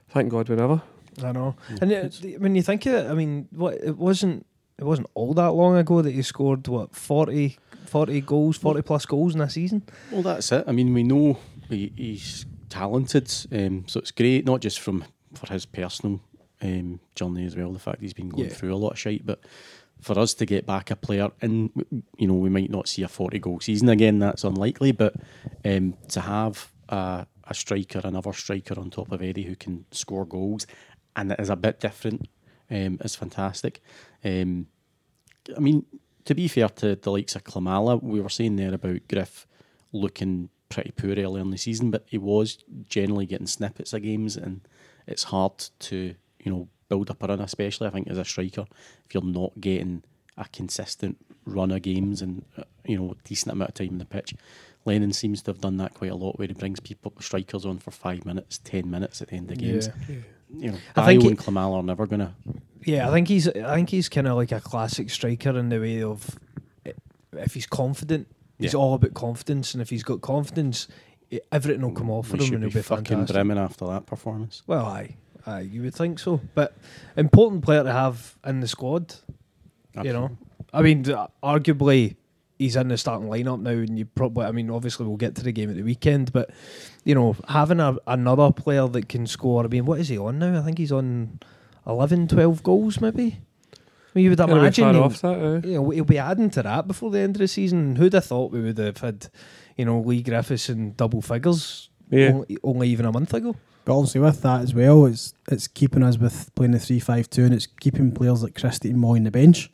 [0.08, 0.82] thank God we never.
[1.22, 1.54] I know.
[1.68, 1.82] Mm.
[1.82, 4.44] And it, when you think of it, I mean, what it wasn't
[4.78, 9.06] it wasn't all that long ago that he scored what 40, 40 goals, forty plus
[9.06, 9.84] goals in a season.
[10.10, 10.64] Well, that's it.
[10.66, 15.04] I mean, we know he, he's talented, um, so it's great, not just from
[15.34, 16.20] for his personal
[16.62, 18.54] um, journey as well, the fact he's been going Yeah.
[18.54, 19.40] through a lot of shite, but
[20.00, 21.70] for us to get back a player, and
[22.16, 25.14] you know, we might not see a 40 goal season again, that's unlikely, but
[25.64, 30.24] um, to have a, a striker, another striker on top of Eddie who can score
[30.24, 30.66] goals,
[31.16, 32.28] and it is a bit different,
[32.70, 33.82] um, is fantastic.
[34.24, 34.66] Um,
[35.56, 35.84] I mean,
[36.24, 39.46] to be fair to the likes of Klimala, we were saying there about Griff
[39.92, 44.36] looking pretty poor early in the season, but he was generally getting snippets of games,
[44.36, 44.62] and
[45.06, 48.64] it's hard to you know build up a run, especially I think as a striker,
[49.04, 50.02] if you're not getting
[50.38, 54.04] a consistent run of games and uh, you know decent amount of time in the
[54.06, 54.34] pitch.
[54.86, 57.78] Lennon seems to have done that quite a lot, where he brings people strikers on
[57.78, 59.90] for five minutes, ten minutes at the end of games.
[60.52, 62.34] You know, I think and are never gonna.
[62.82, 65.78] Yeah, I think he's I think he's kind of like a classic striker in the
[65.78, 66.38] way of
[67.32, 68.26] if he's confident,
[68.60, 70.88] he's all about confidence, and if he's got confidence,
[71.52, 73.34] everything will come off for we him, and be he'll be fucking fantastic.
[73.34, 74.62] brimming after that performance.
[74.66, 76.76] Well, aye, aye, you would think so, but
[77.16, 79.14] important player to have in the squad.
[80.02, 80.38] You know,
[80.72, 81.04] I mean,
[81.42, 82.14] arguably
[82.60, 85.42] he's in the starting lineup now, and you probably, I mean, obviously we'll get to
[85.42, 86.50] the game at the weekend, but
[87.04, 89.64] you know, having a, another player that can score.
[89.64, 90.58] I mean, what is he on now?
[90.58, 91.40] I think he's on
[91.86, 93.40] 11, 12 goals, maybe.
[94.12, 95.40] I mean, you would Can't be imagine far he'll, off that.
[95.64, 97.94] Uh, you know, he'll be adding to that before the end of the season.
[97.96, 99.28] Who'd have thought we would have had,
[99.76, 103.54] you know, Leigh Griffiths in double figures yeah, only, only even a month ago?
[103.84, 107.30] But obviously with that as well, it's it's keeping us with playing the three five
[107.30, 109.70] two, and it's keeping players like Christie and Moy on the bench.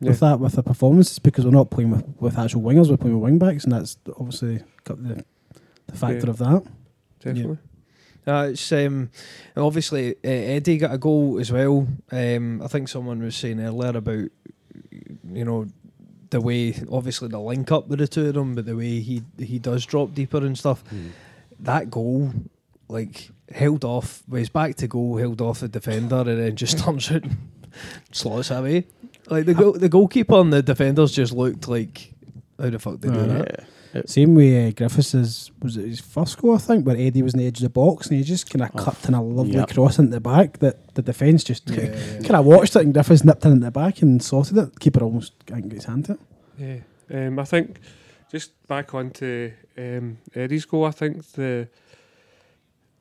[0.00, 3.14] With that, with the performances, because we're not playing with, with actual wingers, we're playing
[3.18, 5.24] with wing backs, and that's obviously got the
[5.86, 6.30] the factor Yeah.
[6.30, 6.62] of that.
[7.20, 7.58] definitely.
[8.26, 9.10] It's um,
[9.56, 11.86] obviously uh, Eddie got a goal as well.
[12.10, 14.28] Um, I think someone was saying earlier about
[15.32, 15.66] you know
[16.30, 19.22] the way obviously the link up with the two of them, but the way he
[19.38, 20.82] he does drop deeper and stuff.
[21.60, 22.32] That goal,
[22.88, 27.10] like held off, was back to goal, held off the defender, and then just turns
[27.10, 27.36] out and
[28.10, 28.86] slots away.
[29.28, 32.12] Like the goal, the goalkeeper and the defenders just looked like
[32.58, 33.64] how the fuck they do Uh, that.
[33.94, 34.02] Yeah.
[34.06, 37.40] Same way uh, Griffiths was it his first goal I think, where Eddie was in
[37.40, 39.52] the edge of the box and he just kind of Oh, clipped in a lovely
[39.54, 39.70] yep.
[39.70, 42.38] cross into the back that the defence just Yeah, kind yeah.
[42.38, 44.80] of watched it and Griffiths nipped in at the back and sorted it.
[44.80, 46.20] Keeper almost I think got his hand to it.
[47.10, 47.78] Yeah, um, I think
[48.30, 50.84] just back onto um, Eddie's goal.
[50.86, 51.68] I think the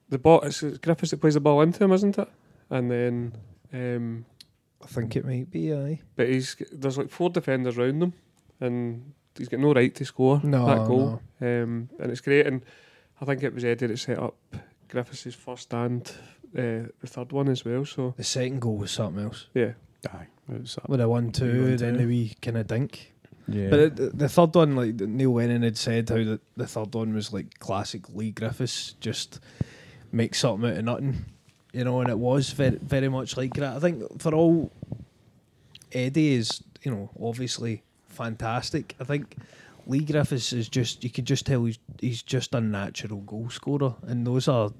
[0.09, 2.27] the ball it's Griffiths that plays the ball into him, isn't it?
[2.69, 3.33] And then,
[3.73, 4.25] um,
[4.83, 5.73] I think it might be.
[5.73, 6.01] Aye.
[6.15, 8.13] but he's there's like four defenders round him,
[8.59, 11.21] and he's got no right to score No, that goal.
[11.41, 12.45] Um, and it's great.
[12.47, 12.61] And
[13.21, 14.35] I think it was Eddie that set up
[14.89, 16.01] Griffiths' first and
[16.57, 17.85] uh, the third one as well.
[17.85, 19.47] So The second goal was something else.
[19.53, 19.73] yeah,
[20.13, 20.89] Aye, it was that.
[20.89, 21.99] with a one two, One, then two.
[21.99, 23.13] the wee kind of dink.
[23.47, 23.69] Yeah.
[23.69, 27.13] But the, the third one, like Neil Lennon had said, how the, the third one
[27.13, 29.39] was like classic Leigh Griffiths, just
[30.13, 31.25] make something out of nothing,
[31.73, 31.99] you know.
[31.99, 33.75] And it was very very much like that.
[33.75, 34.71] I think for all
[35.91, 38.95] Eddie is, you know, obviously fantastic.
[38.99, 39.35] I think
[39.87, 43.95] Leigh Griffiths is just you could just tell he's he's just a natural goal scorer,
[44.03, 44.71] and those are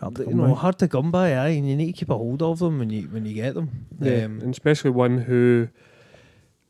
[0.00, 0.60] Hard to you come know, by.
[0.60, 1.34] hard to come by.
[1.34, 3.54] Aye, and you need to keep a hold of them when you when you get
[3.54, 3.86] them.
[4.00, 5.68] Yeah, Um, and especially one who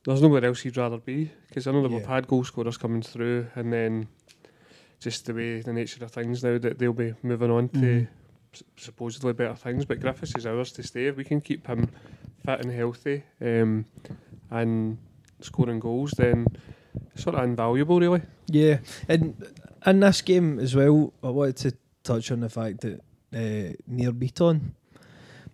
[0.04, 3.02] there's nowhere else he'd rather be because I know that we've had goal scorers coming
[3.02, 4.06] through, and then
[5.00, 8.06] just the way the nature of things now that they'll be moving on to
[8.54, 9.84] s- supposedly better things.
[9.84, 11.06] But Griffiths is ours to stay.
[11.06, 11.90] If we can keep him
[12.44, 13.84] fit and healthy um,
[14.52, 14.98] and
[15.40, 16.46] scoring goals, then
[17.14, 18.22] sort of invaluable, really.
[18.48, 19.34] Yeah, and
[19.86, 21.72] in this game as well, I wanted to
[22.02, 23.00] touch on the fact that
[23.34, 24.72] uh, Nir Bitton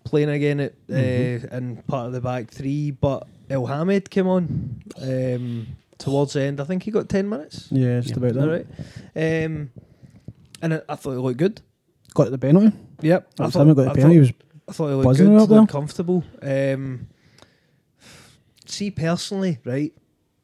[0.05, 1.53] playing again at uh, Mhm.
[1.53, 5.67] in part of the back three, but Elhamed came on um,
[5.99, 6.61] towards the end.
[6.61, 7.69] I think he got ten minutes.
[7.71, 8.17] Yeah, just Yeah.
[8.17, 8.67] about that that.
[9.15, 9.45] right?
[9.45, 9.71] Um,
[10.61, 11.61] and I, I thought he looked good.
[12.15, 12.77] Got the penalty.
[13.01, 14.13] Yep, I thought, got the I penalty.
[14.15, 14.33] He was
[14.69, 16.25] I thought he looked buzzing good, looked comfortable.
[16.43, 17.09] Um,
[18.73, 19.93] see, personally, right,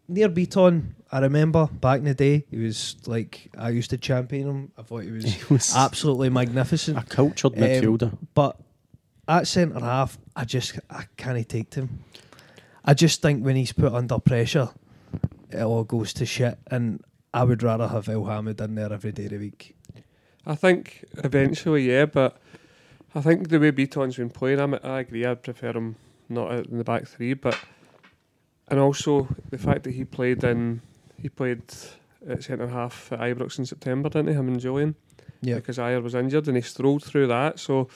[0.08, 4.48] Nir Bitton, I remember back in the day, he was like, I used to champion
[4.48, 4.72] him.
[4.78, 6.98] I thought he was He was absolutely magnificent.
[6.98, 8.16] a cultured Um, midfielder.
[8.34, 8.56] But
[9.26, 12.04] at centre half, I just, I can't take to him.
[12.84, 14.70] I just think when he's put under pressure,
[15.50, 16.58] it all goes to shit.
[16.70, 17.02] And
[17.34, 19.76] I would rather have Elhamed in there every day of the week.
[20.46, 22.38] I think eventually, yeah, but
[23.14, 25.26] I think the way Bitton's been playing, I'm, I agree.
[25.26, 25.96] I'd prefer him
[26.30, 27.58] not out in the back three, but
[28.70, 30.80] and also the fact that he played in,
[31.20, 31.62] he played
[32.28, 34.34] at centre half at Ibrox in September, didn't he?
[34.34, 34.94] Him and Jullien,
[35.40, 35.56] Yeah.
[35.56, 37.58] because Ajer was injured and he strolled through that.
[37.58, 37.88] So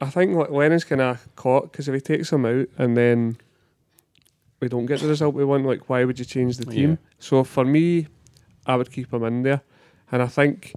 [0.00, 3.36] I think Lennon's kind of caught because if he takes him out and then
[4.60, 6.90] we don't get the result we want, like why would you change the team?
[6.90, 6.96] Yeah.
[7.18, 8.06] So for me,
[8.66, 9.62] I would keep him in there,
[10.12, 10.74] and I think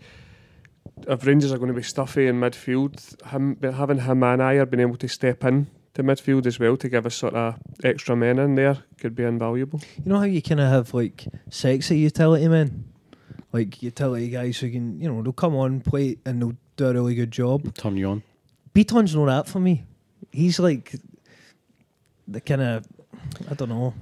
[1.07, 4.81] if Rangers are going to be stuffy in midfield, him having him and Ajer being
[4.81, 8.39] able to step in to midfield as well to give us sort of extra men
[8.39, 9.79] in there could be invaluable.
[10.03, 12.85] You know how you kind of have like sexy utility men,
[13.51, 16.93] like utility guys who can, you know, they'll come on, play, and they'll do a
[16.93, 17.75] really good job.
[17.75, 18.23] Turn you on.
[18.73, 19.83] Bitton's not that for me.
[20.31, 20.95] He's like
[22.27, 22.87] the kind of,
[23.49, 23.93] I don't know,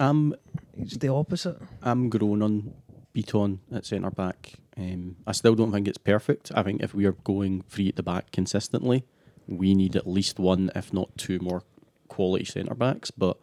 [0.00, 0.34] I'm
[0.76, 1.58] he's the opposite.
[1.82, 2.74] I'm grown on
[3.14, 4.54] Bitton at centre back.
[4.76, 6.52] Um, I still don't think it's perfect.
[6.54, 9.04] I think if we are going free at the back consistently,
[9.48, 11.62] we need at least one, if not two more
[12.08, 13.10] quality centre backs.
[13.10, 13.36] But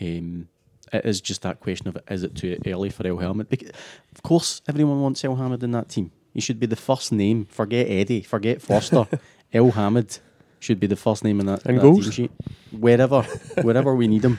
[0.00, 0.48] um,
[0.92, 3.48] it is just that question of is it too early for Elhamed?
[3.48, 3.74] Bec-
[4.14, 6.10] Of course, everyone wants Elhamed in that team.
[6.34, 7.44] He should be the first name.
[7.46, 8.22] Forget Eddie.
[8.22, 9.06] Forget Forster.
[9.52, 10.18] Elhamed
[10.60, 12.04] should be the first name in that, And that goals?
[12.04, 12.30] team sheet.
[12.70, 13.22] Wherever,
[13.62, 14.38] wherever we need him.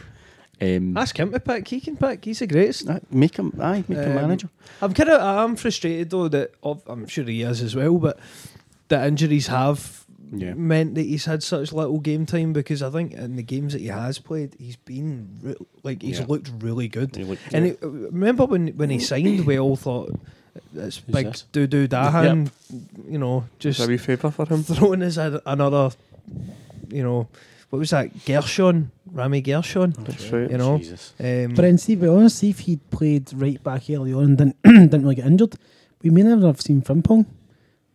[0.61, 1.67] Um, Ask him to pick.
[1.67, 2.23] He can pick.
[2.25, 2.87] He's the greatest.
[2.89, 4.49] uh, make him, aye, make him Um, manager.
[4.81, 8.17] I'm kind of, I'm frustrated though that of, I'm sure he is as well, but
[8.87, 10.02] the injuries have
[10.35, 10.53] Yeah.
[10.55, 13.79] meant that he's had such little game time because I think in the games that
[13.81, 16.25] he has played, he's been re- like he's Yeah.
[16.27, 17.15] looked really good.
[17.15, 20.09] He look- And it, remember when when he signed, we all thought
[20.75, 21.45] it's Who's big this?
[21.51, 22.49] doo doo Dahan,
[23.09, 24.63] you know, Just just a wee favour for him.
[24.63, 25.89] throwing us a, another,
[26.89, 27.27] you know,
[27.69, 28.09] what was that?
[28.25, 29.95] Gershon, Rami Gershon.
[29.99, 30.49] That's right.
[30.51, 31.13] You know, Jesus.
[31.19, 34.37] Um, But then, see, to be honest, if he'd played right back early on and
[34.37, 34.55] didn't,
[34.91, 35.55] didn't really get injured,
[36.03, 37.25] we may never have seen Frimpong.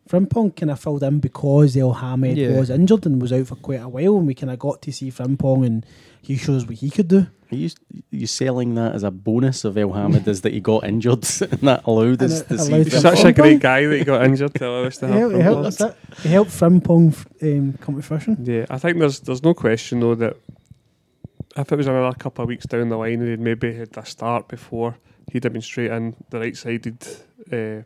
[0.09, 2.59] Frimpong kind of filled in because Elhamed Yeah.
[2.59, 4.93] was injured and was out for quite a while, and we kind of got to
[4.93, 5.85] see Frimpong, and
[6.23, 7.27] he shows what he could do.
[7.51, 7.71] Are you,
[8.11, 11.83] you selling that as a bonus of Elhamed is that he got injured and that
[11.87, 13.01] allowed us to see He's Frimpong.
[13.01, 15.35] such a great guy that he got injured to allow us to He have helped,
[15.35, 15.45] he him.
[15.45, 16.23] helped, that's.
[16.23, 18.45] He helped Frimpong um, come to fruition.
[18.45, 20.37] Yeah, I think there's there's no question though that
[21.57, 24.05] if it was another couple of weeks down the line and he'd maybe had a
[24.05, 24.97] start before,
[25.33, 26.99] he'd have been straight in the right sided
[27.51, 27.83] uh,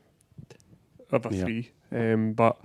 [1.15, 1.45] of a Yeah.
[1.45, 1.71] three.
[1.95, 2.57] Um, but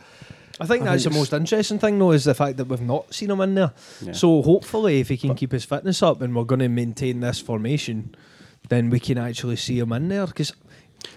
[0.59, 2.81] I think I that's think the most interesting thing, though, is the fact that we've
[2.81, 3.73] not seen him in there.
[4.01, 4.13] Yeah.
[4.13, 7.39] So hopefully, if he can keep his fitness up and we're going to maintain this
[7.39, 8.15] formation,
[8.69, 10.25] then we can actually see him in there.
[10.25, 10.53] Because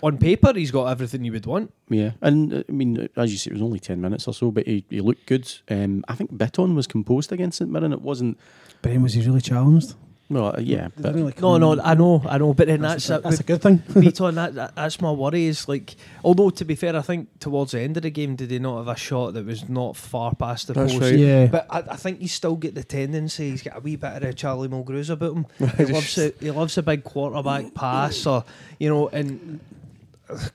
[0.02, 1.72] on paper, he's got everything you would want.
[1.88, 4.50] yeah, and uh, I mean, as you say, it was only ten minutes or so,
[4.50, 5.50] but he, he looked good.
[5.70, 7.92] Um, I think Bitton was composed against St Mirren.
[7.92, 8.38] It wasn't.
[8.82, 9.94] But then was he really challenged?
[10.30, 13.08] Well, uh, yeah, but he really No, no, I know, I know, but then that's,
[13.08, 13.78] that's, a, that's that's a good thing.
[13.78, 15.46] Bitton, that, that that's my worry.
[15.46, 18.52] Is like, although to be fair, I think towards the end of the game, did
[18.52, 21.02] he not have a shot that was not far past the That's post?
[21.02, 21.18] right.
[21.18, 21.46] yeah.
[21.46, 23.50] But I, I think he's still get the tendency.
[23.50, 25.46] He's got a wee bit of a Charlie Mulgrews about him.
[25.76, 28.44] He loves a, he loves a big quarterback pass, or
[28.78, 29.58] you know, and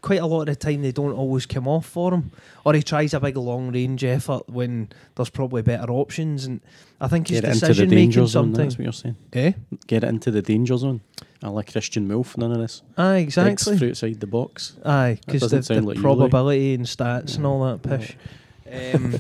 [0.01, 2.31] quite a lot of the time they don't always come off for him,
[2.63, 6.45] or he tries a big long range effort when there's probably better options.
[6.45, 6.61] And
[6.99, 8.27] I think his get it into the decision danger making zone.
[8.53, 8.57] sometimes.
[8.57, 9.15] That's what you're saying.
[9.33, 9.51] Eh?
[9.88, 11.01] Get it into the danger zone.
[11.43, 12.38] I like Christian Milf.
[12.38, 12.81] None of this.
[12.97, 13.77] Aye, Digs exactly.
[13.77, 14.77] through outside the box.
[14.83, 17.83] Aye, That because doesn't the, sound the like you, probability and stats and all that
[17.83, 18.17] pish.
[18.71, 19.15] Um,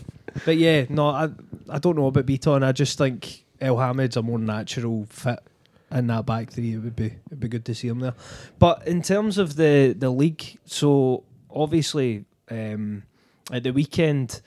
[0.45, 1.29] but yeah, no, I
[1.69, 2.63] I don't know about Bitton.
[2.63, 5.39] I just think Elhamed's a more natural fit
[5.95, 6.73] in that back three.
[6.73, 8.13] It would be it'd be good to see him there.
[8.59, 13.03] But in terms of the the league, so obviously um,
[13.51, 14.41] at the weekend,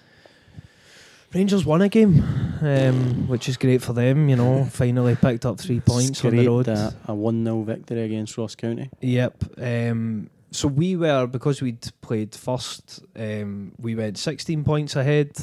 [1.35, 2.23] Rangers won a game,
[2.63, 4.29] um, which is great for them.
[4.29, 6.69] You know, finally picked up three points on the road.
[6.69, 8.91] A, a 1 0 victory against Ross County.
[9.01, 9.45] Yep.
[9.59, 13.03] Um, so we were because we'd played first.
[13.15, 15.37] Um, we went 16 points ahead.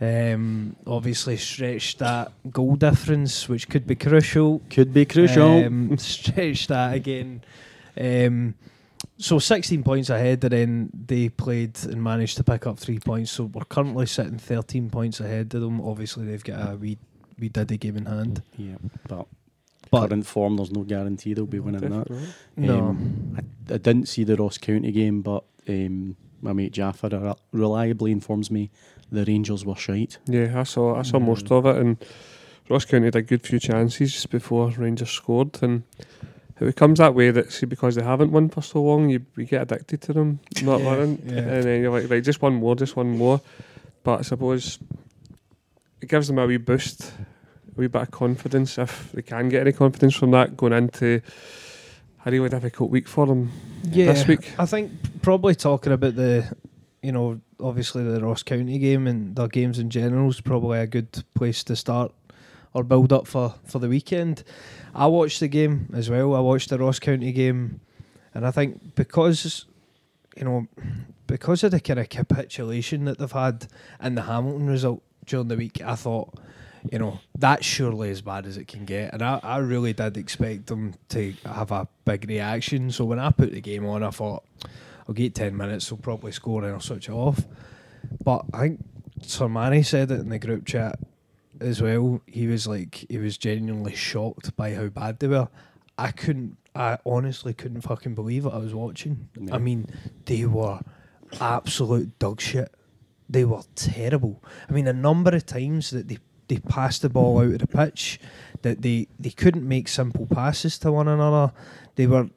[0.00, 4.62] Um, obviously stretch that goal difference, which could be crucial.
[4.70, 5.64] Could be crucial.
[5.66, 7.42] Um, stretched that again.
[8.00, 8.54] Um,
[9.18, 13.30] so 16 points ahead, and then they played and managed to pick up three points.
[13.32, 15.80] So we're currently sitting 13 points ahead of them.
[15.82, 16.96] Obviously, they've got a wee,
[17.38, 18.42] wee diddy game in hand.
[18.56, 19.26] yeah, but,
[19.90, 22.08] But current form, there's no guarantee they'll be winning that.
[22.56, 27.36] No, Um, I, I didn't see the Ross County game, but um, my mate Jaffa
[27.52, 28.70] reliably informs me
[29.10, 30.18] the Rangers were shite.
[30.26, 31.26] Yeah, I saw I saw Mm.
[31.26, 31.96] most of it, and
[32.68, 35.82] Ross County had a good few chances just before Rangers scored, and
[36.60, 39.44] it becomes that way that see because they haven't won for so long, you you
[39.44, 41.38] get addicted to them not Yeah, winning, yeah.
[41.38, 43.40] and then you're like, right, just one more, just one more.
[44.04, 44.78] But I suppose
[46.00, 47.12] it gives them a wee boost,
[47.76, 51.20] a wee bit of confidence if they can get any confidence from that going into
[52.24, 53.50] a really difficult week for them
[53.90, 54.12] yeah.
[54.12, 54.52] this week.
[54.58, 54.92] I think
[55.22, 56.46] probably talking about the,
[57.02, 60.86] you know, obviously the Ross County game and their games in general is probably a
[60.86, 62.12] good place to start
[62.72, 64.44] or build up for, for the weekend.
[64.94, 66.34] I watched the game as well.
[66.34, 67.80] I watched the Ross County game,
[68.34, 69.66] and I think because,
[70.36, 70.66] you know,
[71.26, 73.66] because of the kind of capitulation that they've had
[74.02, 76.34] in the Hamilton result during the week, I thought,
[76.90, 79.12] you know, that's surely as bad as it can get.
[79.12, 82.90] And I, I really did expect them to have a big reaction.
[82.90, 84.44] So when I put the game on, I thought,
[85.10, 87.44] I'll get 10 minutes, they'll probably score and I'll switch it off.
[88.24, 88.84] But I think
[89.22, 91.00] Sir Manny said it in the group chat
[91.60, 92.22] as well.
[92.28, 95.48] He was like, he was genuinely shocked by how bad they were.
[95.98, 99.28] I couldn't, I honestly couldn't fucking believe what I was watching.
[99.36, 99.56] Yeah.
[99.56, 99.88] I mean,
[100.26, 100.78] they were
[101.40, 102.72] absolute dog shit.
[103.28, 104.44] They were terrible.
[104.68, 107.66] I mean, a number of times that they, they passed the ball out of the
[107.66, 108.20] pitch,
[108.62, 111.52] that they, they couldn't make simple passes to one another.
[111.96, 112.28] They were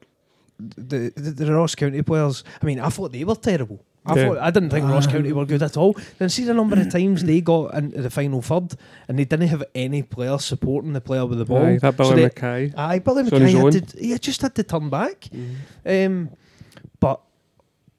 [0.59, 2.43] the, the the Ross County players.
[2.61, 3.83] I mean, I thought they were terrible.
[4.05, 4.27] I Yeah.
[4.27, 5.11] thought I didn't think Ross Ah.
[5.11, 5.95] County were good at all.
[6.19, 8.75] Then see the number of times they got into the final third
[9.07, 11.65] and they didn't have any player supporting the player with the ball.
[11.65, 12.73] Aye, that So Billy they- Mackay.
[12.75, 13.71] Aye, Billy It's on his Mackay own.
[13.73, 15.29] had to, he just had to turn back.
[15.85, 16.29] Um,
[16.99, 17.21] but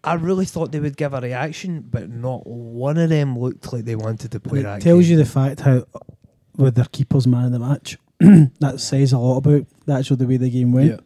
[0.02, 3.86] I really thought they would give a reaction, but not one of them looked like
[3.86, 4.82] they wanted to play It that.
[4.82, 5.12] tells game.
[5.12, 5.84] you the fact how
[6.56, 7.96] with their keeper's man of the match.
[8.60, 10.90] that says a lot about the actual the way the game went.
[10.90, 10.96] Yeah.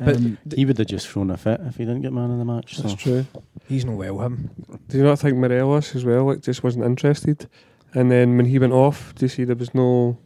[0.00, 2.38] But Um, He would have just thrown a fit if he didn't get man of
[2.38, 2.76] the match.
[2.76, 2.82] So.
[2.82, 3.26] That's true.
[3.68, 4.50] he's no well him.
[4.88, 6.24] Do you not think Morelos as well?
[6.26, 7.48] Like, just wasn't interested.
[7.94, 10.18] And then when he went off, do you see there was no,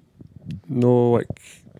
[0.68, 1.26] no like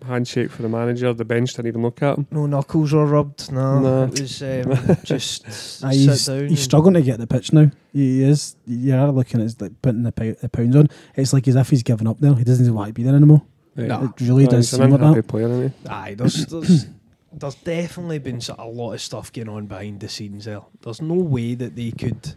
[0.07, 1.13] handshake for the manager?
[1.13, 2.27] The bench didn't even look at him.
[2.31, 3.51] No knuckles were rubbed.
[3.51, 4.03] No, No.
[4.05, 6.47] it was um, just Ah, sit he's, down.
[6.47, 7.69] he's struggling to get the pitch now.
[7.91, 8.55] He is.
[8.65, 10.87] You are looking at his, like putting the, pou- the pounds on.
[11.15, 12.33] It's like as if he's given up there.
[12.33, 13.43] He doesn't even want to be there anymore.
[13.75, 14.05] No.
[14.17, 15.27] It really Aye, does he's seem an like unhappy that.
[15.27, 15.89] player, isn't he?
[15.89, 16.85] Aye, there's there's
[17.35, 20.61] there's definitely been sort of a lot of stuff going on behind the scenes there.
[20.81, 22.33] There's no way that they could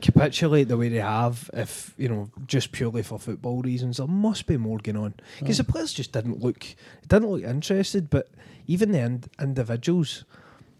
[0.00, 3.98] capitulate the way they have if you know just purely for football reasons.
[3.98, 6.64] There must be more going on because the players just didn't look
[7.08, 8.10] didn't look interested.
[8.10, 8.28] But
[8.66, 10.24] even the ind- individuals,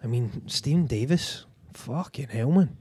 [0.02, 2.76] I mean, Steven Davis, fucking hell, man.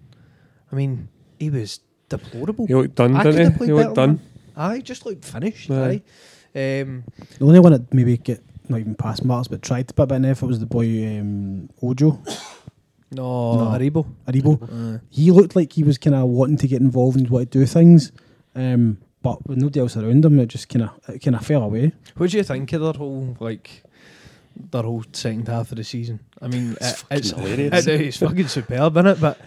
[0.72, 2.66] I mean, he was deplorable.
[2.68, 3.66] He looked done, I didn't he?
[3.66, 4.20] He looked done.
[4.56, 5.70] Aye, just looked finished.
[5.72, 6.02] Aye.
[6.56, 6.82] Aye.
[6.82, 7.04] Um,
[7.40, 10.08] The only one that maybe get not even past marks but tried to put a
[10.08, 10.86] bit in effort was the boy
[11.20, 12.22] um, Ojo
[13.12, 13.78] no, No.
[13.78, 14.06] Aribo.
[14.28, 14.96] Aribo.
[14.98, 15.02] Aye.
[15.10, 17.66] He looked like he was kind of wanting to get involved and want to do
[17.66, 18.12] things,
[18.56, 21.92] um, but with nobody else around him, it just kind of kind of fell away.
[22.18, 23.84] What do you think of their whole like
[24.56, 26.22] their whole second half of the season?
[26.42, 27.88] I mean, It's it- fucking it's hilarious.
[27.88, 29.22] it- it's fucking superb, is it?
[29.22, 29.40] But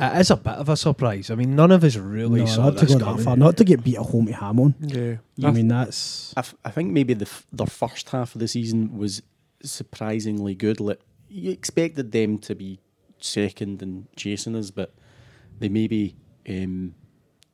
[0.00, 1.30] it is a bit of a surprise.
[1.30, 3.24] I mean, none of us really no, saw not to this go that coming.
[3.24, 4.74] far, not to get beat at home to Hamon.
[4.80, 5.16] Yeah.
[5.48, 8.48] I mean, that's I, f- I think maybe the f- their first half of the
[8.48, 9.22] season was
[9.62, 10.80] surprisingly good.
[10.80, 12.80] Like you expected them to be
[13.18, 14.94] second and chasing us, but
[15.58, 16.16] they maybe
[16.48, 16.94] um,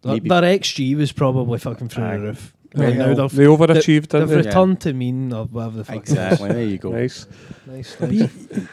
[0.02, 2.54] Their, maybe their XG was probably fucking through the roof.
[2.74, 4.36] Well, Right now they've, they overachieved, they've they?
[4.38, 5.96] returned to mean or whatever the fuck.
[5.96, 6.48] exactly.
[6.48, 6.90] there you go.
[6.90, 7.26] Nice.
[7.66, 7.98] Nice.
[8.00, 8.10] Nice.
[8.12, 8.28] you,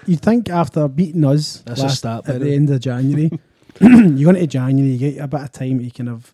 [0.08, 3.30] you'd think after beating us That's last- start, at the the end of January,
[3.82, 6.34] you go into January, you get a bit of time to kind of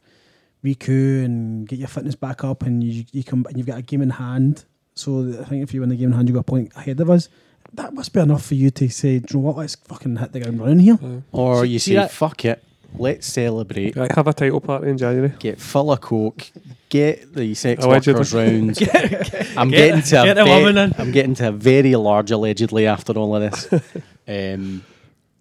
[0.64, 3.82] recoup and get your fitness back up, and you you come and you've got a
[3.82, 4.66] game in hand.
[4.96, 7.00] So I think if you win the game in hand, you got a point ahead
[7.00, 7.30] of us.
[7.74, 9.58] That must be enough for you to say, you know what?
[9.58, 11.22] Let's fucking hit the ground running here." Aye.
[11.32, 12.64] Or See- you say, that- "Fuck it,
[12.98, 15.34] let's celebrate." Right, have a title party in January.
[15.40, 16.50] Get full of coke.
[16.90, 18.14] Get the sex Allegedly.
[18.14, 18.78] workers round.
[19.58, 20.96] I'm Get- getting to a get the ve- woman in.
[20.98, 23.68] I'm getting to a very large allegedly after all of this.
[24.28, 24.84] um,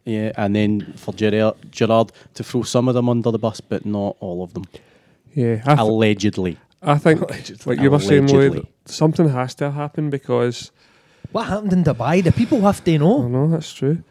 [0.07, 3.85] Yeah, and then for Gerrard, Gerrard to throw some of them under the bus, but
[3.85, 4.65] not all of them.
[5.35, 6.57] Yeah, I, th- Allegedly.
[6.83, 7.75] I think, allegedly.
[7.77, 8.71] like you were saying, Lloyd, Allegedly.
[8.87, 10.71] something has to happen because
[11.33, 12.23] What happened in Dubai?
[12.23, 13.27] The people have to I know.
[13.29, 14.05] know that's true.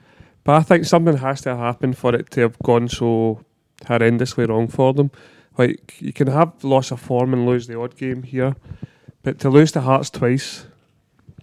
[0.44, 3.40] But I think something has to happen for it to have gone so
[3.86, 5.10] horrendously wrong for them.
[5.58, 8.56] Like you can have loss of form and lose the odd game here,
[9.24, 10.66] but to lose to Hearts twice,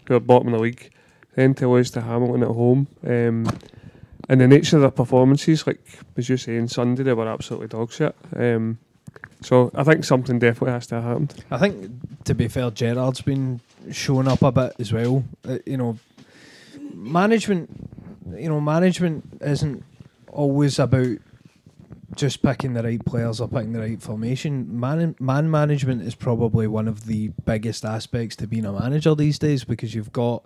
[0.07, 0.91] who are bottom of the league,
[1.35, 3.47] then to lose to Hamilton at home, um,
[4.29, 5.81] and the nature of their performances, like
[6.17, 8.15] as you saying, Sunday they were absolutely dog shit.
[8.35, 8.79] Um,
[9.41, 11.45] so I think something definitely has to have happened.
[11.51, 13.61] I think, to be fair, Gerrard's been
[13.91, 15.25] showing up a bit as well.
[15.47, 15.99] Uh, you know,
[16.95, 17.71] management.
[18.37, 19.85] You know, management isn't
[20.29, 21.19] always about
[22.15, 24.79] just picking the right players or picking the right formation.
[24.79, 29.39] Man, man management is probably one of the biggest aspects to being a manager these
[29.39, 30.45] days because you've got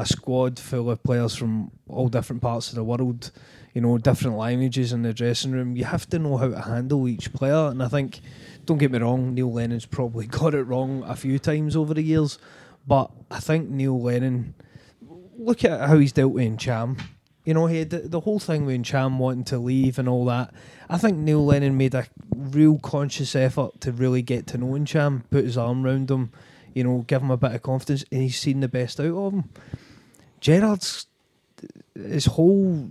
[0.00, 3.30] a squad full of players from all different parts of the world.
[3.74, 5.76] You know, different languages in the dressing room.
[5.76, 8.20] You have to know how to handle each player, and I think
[8.64, 12.02] don't get me wrong, Neil Lennon's probably got it wrong a few times over the
[12.02, 12.38] years,
[12.86, 14.54] but I think Neil Lennon,
[15.36, 16.96] look at how he's dealt with Cham.
[17.44, 20.52] You know, he had the, whole thing with Cham wanting to leave and all that.
[20.88, 25.24] I think Neil Lennon made a real conscious effort to really get to know Cham,
[25.30, 26.30] put his arm round him,
[26.74, 29.32] you know, give him a bit of confidence, and he's seen the best out of
[29.32, 29.44] him.
[30.40, 31.06] Gerrard's
[31.94, 32.88] his whole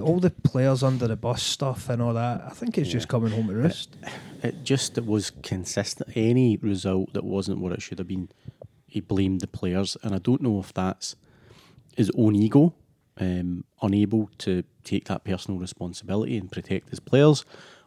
[0.00, 2.42] all the players under the bus stuff and all that.
[2.46, 3.96] I think it's just coming home to roost.
[4.42, 6.10] It just it was consistent.
[6.14, 8.28] Any result that wasn't what it should have been,
[8.86, 11.16] he blamed the players, and I don't know if that's
[11.96, 12.74] his own ego,
[13.18, 17.44] um, unable to take that personal responsibility and protect his players,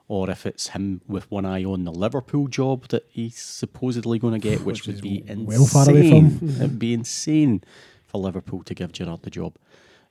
[0.07, 4.33] or if it's him with one eye on the Liverpool job that he's supposedly going
[4.33, 5.45] to get, which, Which would be insane.
[5.45, 6.49] well far away from.
[6.49, 7.63] It'd be insane
[8.15, 9.55] for Liverpool to give Gerrard the job.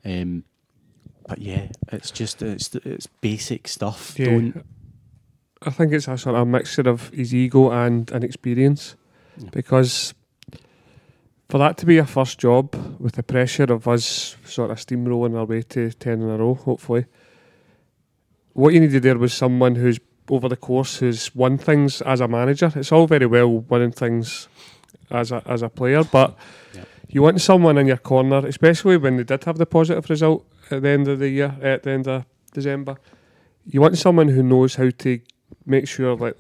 [0.05, 0.44] Um,
[1.26, 4.14] but yeah, it's just it's it's basic stuff.
[4.18, 4.26] Yeah.
[4.26, 4.64] Don't
[5.62, 8.96] I think it's a sort of a mixture of his ego and inexperience
[9.38, 9.48] Yeah.
[9.50, 10.12] because
[11.48, 15.34] for that to be a first job with the pressure of us sort of steamrolling
[15.38, 17.07] our way to 10 in a row, hopefully,
[18.52, 19.98] what you needed there was someone who's
[20.30, 22.70] over the course who's won things as a manager.
[22.76, 24.48] It's all very well winning things
[25.11, 26.36] as a, as a player, but
[26.74, 26.88] Yep.
[27.15, 30.83] You want someone in your corner, especially when they did have the positive result at
[30.83, 32.97] the end of the year, at the end of December.
[33.65, 35.21] You want someone who knows how to
[35.65, 36.37] make sure like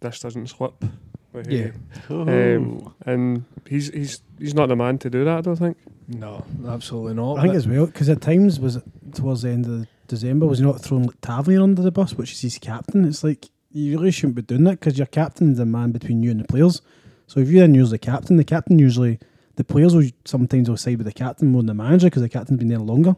[0.00, 0.84] this doesn't slip.
[1.32, 1.70] with Yeah.
[2.10, 5.38] Um, and he's he's he's not the man to do that.
[5.38, 5.76] I don't think.
[6.08, 7.38] No, absolutely not.
[7.38, 8.82] I think but- as well because at times was it
[9.14, 12.32] towards the end of December was he not throwing like, Tavernier under the bus, which
[12.32, 13.04] is his captain.
[13.04, 16.24] It's like you really shouldn't be doing that because your captain is the man between
[16.24, 16.82] you and the players.
[17.28, 19.20] So if you then use the captain, the captain usually
[19.58, 22.28] the players will sometimes will side with the captain more than the manager because the
[22.28, 23.16] captain's been there longer.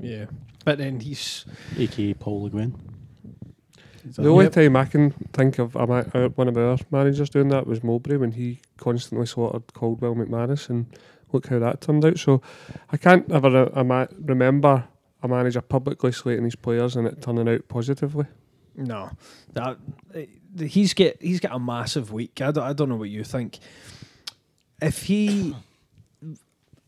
[0.00, 0.26] Yeah,
[0.64, 1.44] but then he's
[1.76, 2.74] aka Paul Le Guen.
[4.04, 4.52] The only Yep.
[4.52, 7.82] time I can think of a ma- uh, one of our managers doing that was
[7.82, 10.86] Mowbray when he constantly slaughtered Caldwell McManus, and
[11.32, 12.18] look how that turned out.
[12.18, 12.42] So
[12.92, 14.84] I can't ever uh, ima- remember
[15.22, 18.26] a manager publicly slating his players and it turning out positively.
[18.76, 19.10] no.
[19.54, 19.78] That
[20.14, 20.26] eh,
[20.66, 22.40] he's get he's got a massive week.
[22.42, 23.58] I don't, I don't know what you think.
[24.82, 25.54] If he,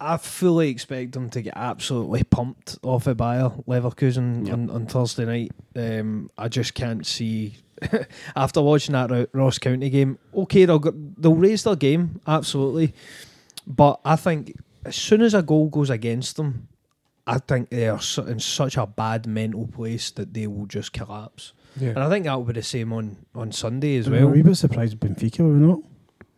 [0.00, 4.52] I fully expect him to get absolutely pumped off of Bayer Leverkusen Yep.
[4.54, 5.52] on, on Thursday night.
[5.74, 7.54] Um, I just can't see.
[8.36, 12.94] after watching that Ross County game, okay, they'll go, they'll raise their game absolutely,
[13.66, 14.54] but I think
[14.86, 16.68] as soon as a goal goes against them,
[17.26, 20.92] I think they are su- in such a bad mental place that they will just
[20.94, 21.52] collapse.
[21.78, 24.28] And I think that will be the same on, on Sunday as We were well.
[24.28, 25.80] a wee bit surprised Benfica, were we not?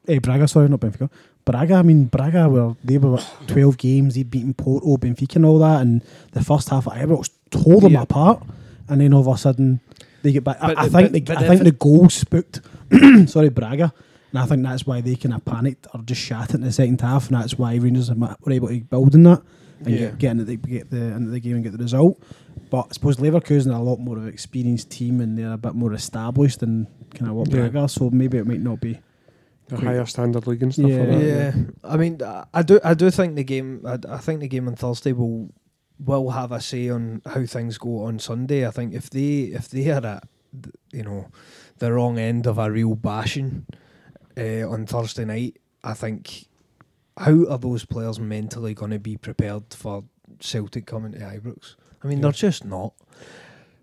[0.08, 1.08] Eh, Braga, sorry, not Benfica.
[1.50, 5.58] Braga, I mean, Braga were they were 12 games, they'd beaten Porto, Benfica, and all
[5.60, 8.02] that, and the first half of Ibrox tore them Yeah.
[8.02, 8.42] apart,
[8.88, 9.80] and then all of a sudden
[10.22, 10.58] they get back.
[10.60, 12.60] I, But I the- think but- the, but I think the goal spooked,
[13.30, 13.92] sorry, Braga,
[14.32, 16.72] and I think that's why they kind of panicked or just shat it in the
[16.72, 19.42] second half, and that's why Rangers were able to build on that
[19.84, 19.98] and Yeah.
[20.10, 22.22] get, get, into the, get the into the game and get the result.
[22.70, 25.56] But I suppose Leverkusen are a lot more of an experienced team and they're a
[25.56, 27.68] bit more established than kind of what Yeah.
[27.68, 27.88] Braga.
[27.88, 28.98] So maybe it might not be.
[29.68, 29.86] The Quick.
[29.88, 30.96] higher standard league and stuff Yeah.
[30.98, 31.22] like that.
[31.24, 31.52] Yeah,
[31.84, 33.82] I mean, I- I do, I do think the game.
[33.86, 35.50] I, I think the game on Thursday will
[36.04, 38.66] will have a say on how things go on Sunday.
[38.66, 40.28] I think if they if they are at
[40.92, 41.26] you know
[41.78, 43.66] the wrong end of a real bashing
[44.36, 46.46] uh, on Thursday night, I think
[47.16, 50.04] how are those players mentally going to be prepared for
[50.40, 51.74] Celtic coming to Ibrox?
[52.02, 52.22] I mean, Yeah.
[52.22, 52.94] they're just not.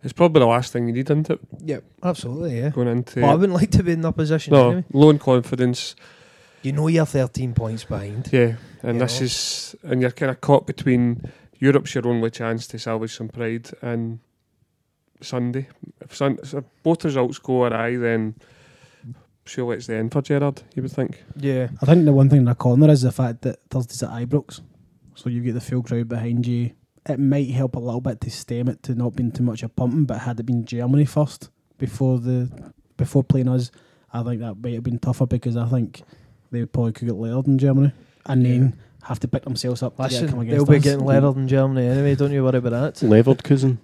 [0.06, 1.40] It's probably the last thing you need, isn't it?
[1.64, 2.60] Yep, absolutely.
[2.60, 2.70] Yeah.
[2.70, 4.54] Going into Well, I wouldn't like to be in that position.
[4.54, 4.86] no anyway.
[4.94, 5.96] low in confidence.
[6.62, 8.30] You know you're 13 points behind.
[8.32, 9.26] Yeah, and You this know?
[9.26, 11.30] is and you're kind of caught between
[11.60, 13.70] Europe's your only chance to salvage some pride.
[13.82, 14.20] And
[15.22, 15.68] Sunday,
[16.02, 16.54] if, Sun, if
[16.84, 18.36] both results go awry, then
[19.46, 20.62] surely it's the end for Gerrard.
[20.76, 21.24] You would think.
[21.36, 21.70] Yeah.
[21.82, 24.62] I think the one thing in the corner is the fact that Thursday's at Ibrox,
[25.16, 26.72] so you get the full crowd behind you.
[27.08, 29.76] It might help a little bit to stem it to not being too much of
[29.76, 32.50] pumping, but had it been Germany first before the
[32.98, 33.72] before playing us,
[34.14, 36.02] I think that might have been tougher because I think
[36.52, 37.92] they probably could get layered in Germany
[38.26, 40.84] and then have to pick themselves up to get Listen, come they'll against be us.
[40.84, 42.16] getting leathered in Germany anyway.
[42.16, 42.96] Don't you worry about that.
[43.08, 43.78] Leverkusen.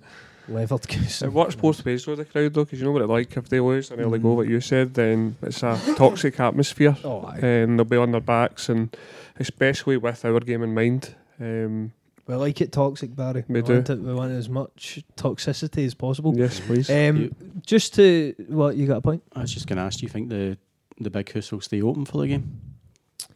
[0.47, 1.21] Levered goose.
[1.21, 3.47] It works both ways though, the crowd though, because you know what it's like if
[3.49, 6.97] they lose an early goal, like you said, then it's a toxic atmosphere.
[7.03, 8.95] Oh, and they'll be on their backs, and
[9.39, 11.15] especially with our game in mind.
[11.39, 11.93] Um,
[12.31, 13.43] we like it toxic, Barry.
[13.47, 13.93] We want do.
[13.93, 16.33] it, we want as much toxicity as possible.
[16.37, 16.89] yes, please.
[16.89, 19.21] Um, You- just to what you got a point?
[19.35, 20.57] I was just going to ask, do you think the
[20.99, 22.59] the big house will stay open for the game?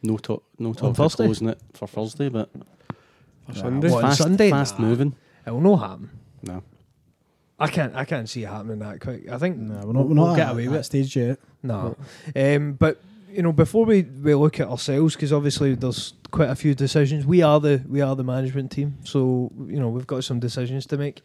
[0.04, 1.26] No talk, no talk of Thursday?
[1.26, 3.90] closing it for Thursday, but for Nah, Sunday.
[3.92, 4.02] what?
[4.02, 4.50] Fast, Sunday?
[4.50, 4.86] fast Nah.
[4.88, 5.16] moving.
[5.46, 6.10] It will not happen.
[6.44, 6.64] No,
[7.60, 7.96] I can't.
[7.96, 9.30] I can't see it happening that quick.
[9.32, 10.84] I think No, we're not, we're we'll not get at away that with it.
[10.84, 11.40] stage yet.
[11.64, 11.96] No.
[12.36, 13.02] Um, but
[13.36, 17.26] you know, before we, we look at ourselves, because obviously there's quite a few decisions.
[17.26, 20.86] We are the we are the management team, so you know we've got some decisions
[20.88, 21.22] to make.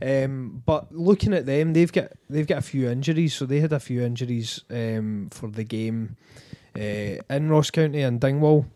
[0.00, 3.34] Um, but looking at them, they've got they've got a few injuries.
[3.34, 6.16] So they had a few injuries um, for the game
[6.76, 8.66] uh, in Ross County and Dingwall.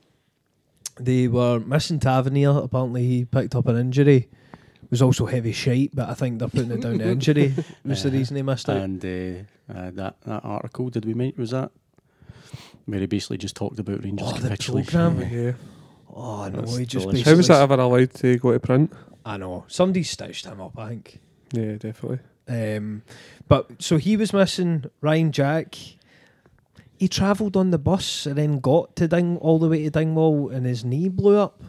[1.00, 2.50] They were missing Tavernier.
[2.50, 4.28] Apparently, he picked up an injury.
[4.82, 7.54] It was also heavy shite, but I think they're putting it down to injury.
[7.84, 8.76] Was the Uh, reason he missed out.
[8.76, 11.70] and uh, uh, that that article did we make was that
[12.86, 15.20] where he basically just talked about Rangers Oh, the programme.
[15.30, 15.52] yeah.
[16.14, 17.26] Oh no, That's he just delicious.
[17.28, 18.92] How was that ever allowed to go to print?
[19.24, 19.64] I know.
[19.68, 21.20] Somebody stitched him up, I think.
[21.52, 22.18] Yeah, definitely.
[22.48, 23.02] Um,
[23.48, 25.76] but so he was missing Ryan Jack.
[26.98, 30.50] He travelled on the bus and then got to Ding all the way to Dingwall
[30.50, 31.62] and his knee blew up.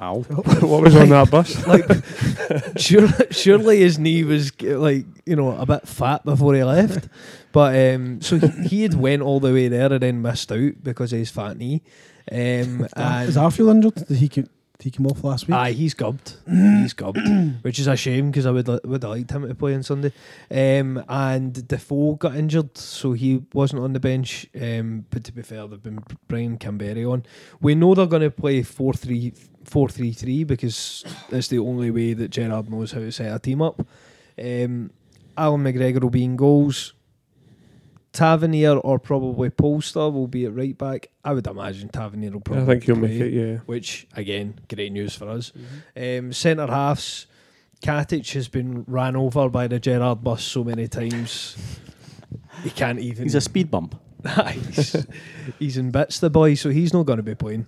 [0.00, 0.20] Ow.
[0.60, 1.66] what was on that bus?
[1.66, 7.08] Like, surely, surely his knee was like you know a bit fat before he left.
[7.52, 10.82] But um, so he, he had went all the way there and then missed out
[10.82, 11.82] because of his fat knee.
[12.30, 13.94] Um, and Is Arfield injured?
[13.94, 14.44] Did he come,
[14.78, 15.54] did he come off last week?
[15.56, 16.36] Aye, he's gubbed.
[16.46, 17.26] he's gubbed,
[17.62, 19.82] which is a shame because I would li- would have liked him to play on
[19.82, 20.12] Sunday.
[20.50, 24.46] Um, and Defoe got injured, so he wasn't on the bench.
[24.60, 27.24] Um, but to be fair, they've been bringing Kamberi on.
[27.62, 28.62] We know they're going to play
[29.66, 33.62] 4-3 4-3-3 because it's the only way that Gerrard knows how to set a team
[33.62, 33.80] up.
[34.38, 34.90] Um,
[35.36, 36.94] Allan McGregor will be in goals.
[38.12, 41.10] Tavernier or probably Polster will be at right back.
[41.22, 43.32] I would imagine Tavernier will probably I think he'll play make it.
[43.32, 43.56] Yeah.
[43.66, 45.52] which again, great news for us.
[45.94, 47.26] Um, Centre halves,
[47.82, 51.56] Katic has been ran over by the Gerrard bus so many times.
[52.62, 53.24] He can't even.
[53.24, 54.00] He's a speed bump.
[54.26, 55.06] He's,
[55.58, 57.66] he's in bits, the boy, so he's not going to be playing.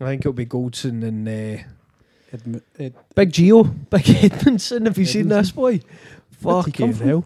[0.00, 1.62] I think it'll be Goldson and uh,
[2.36, 4.86] Edm- Ed- Big Geo, Big Edmundson.
[4.86, 5.80] Have you seen this boy?
[6.42, 7.06] Where'd he Fucking from?
[7.06, 7.24] hell.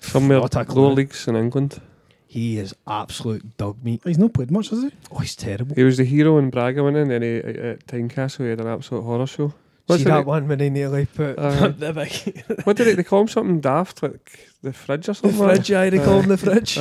[0.00, 0.82] Somewhere What a clue.
[0.82, 1.80] lower leagues in England.
[2.28, 4.02] He is absolute dog meat.
[4.04, 4.90] he's not played much, has he?
[5.10, 5.74] Oh, he's terrible.
[5.74, 8.66] He was the hero in Braga winning, and then he, at Tynecastle he had an
[8.66, 9.48] absolute horror show.
[9.48, 9.54] See
[9.86, 10.26] What's the that name?
[10.26, 11.68] one when he nearly put Aye.
[11.78, 13.28] the big What did they, they call him?
[13.28, 15.38] Something daft, like the fridge or the something.
[15.38, 15.70] fridge.
[15.72, 16.76] Aye, they call him the fridge.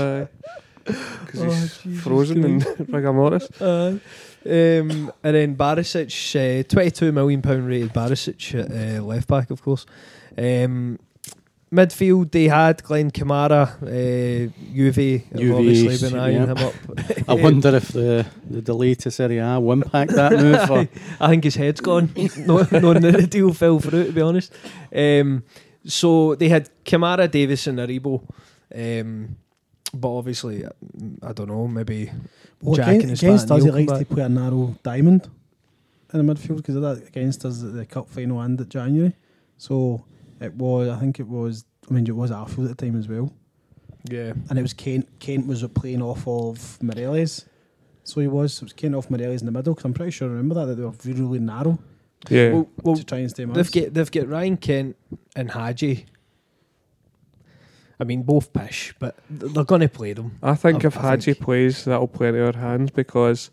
[0.86, 3.50] Because Oh, he's Jesus frozen in rigor mortis.
[3.60, 3.98] Uh,
[4.46, 9.62] um, and then Barisic, uh, twenty-two million pound rated Barisic at uh, left back, of
[9.62, 9.86] course.
[10.38, 11.00] Um,
[11.72, 16.46] midfield, they had Glen Kamara, uh, Juve, have Juve, obviously been eyeing yeah.
[16.46, 16.74] him up.
[17.28, 20.70] I wonder if the, the delay to Serie A will impact that move.
[20.70, 20.88] Or,
[21.20, 22.12] I think his head's gone.
[22.38, 24.54] no, no, the deal fell through, to be honest.
[24.96, 25.44] Um,
[25.86, 28.24] so they had Kamara, Davis, and Aribo.
[28.74, 29.38] Um,
[29.96, 30.66] but obviously,
[31.24, 32.12] I don't know, maybe
[32.62, 34.30] Well, Jack against, and his against fat us, he Neil likes come to play a
[34.30, 35.30] narrow diamond
[36.14, 39.14] in the midfield because of that against us at the cup final and at January.
[39.58, 40.04] So
[40.40, 43.08] it was, I think it was, I mean, it was Arfield at the time as
[43.08, 43.32] well.
[44.10, 44.34] yeah.
[44.50, 45.08] And it was Kent.
[45.20, 47.46] Kent was playing off of Morelos.
[48.04, 48.54] So he was.
[48.54, 50.56] So it was Kent off Morelos in the middle because I'm pretty sure I remember
[50.56, 51.80] that, that they were really, really narrow
[52.30, 52.52] Yeah.
[52.54, 53.70] Well, well, to try and stay They've mass.
[53.70, 54.96] got they've got Ryan Kent
[55.36, 56.06] and Hagi.
[58.00, 60.38] I mean, both pish, but they're going to play them.
[60.44, 63.50] I think I- if I Hagi think- plays, that'll play into our hands because,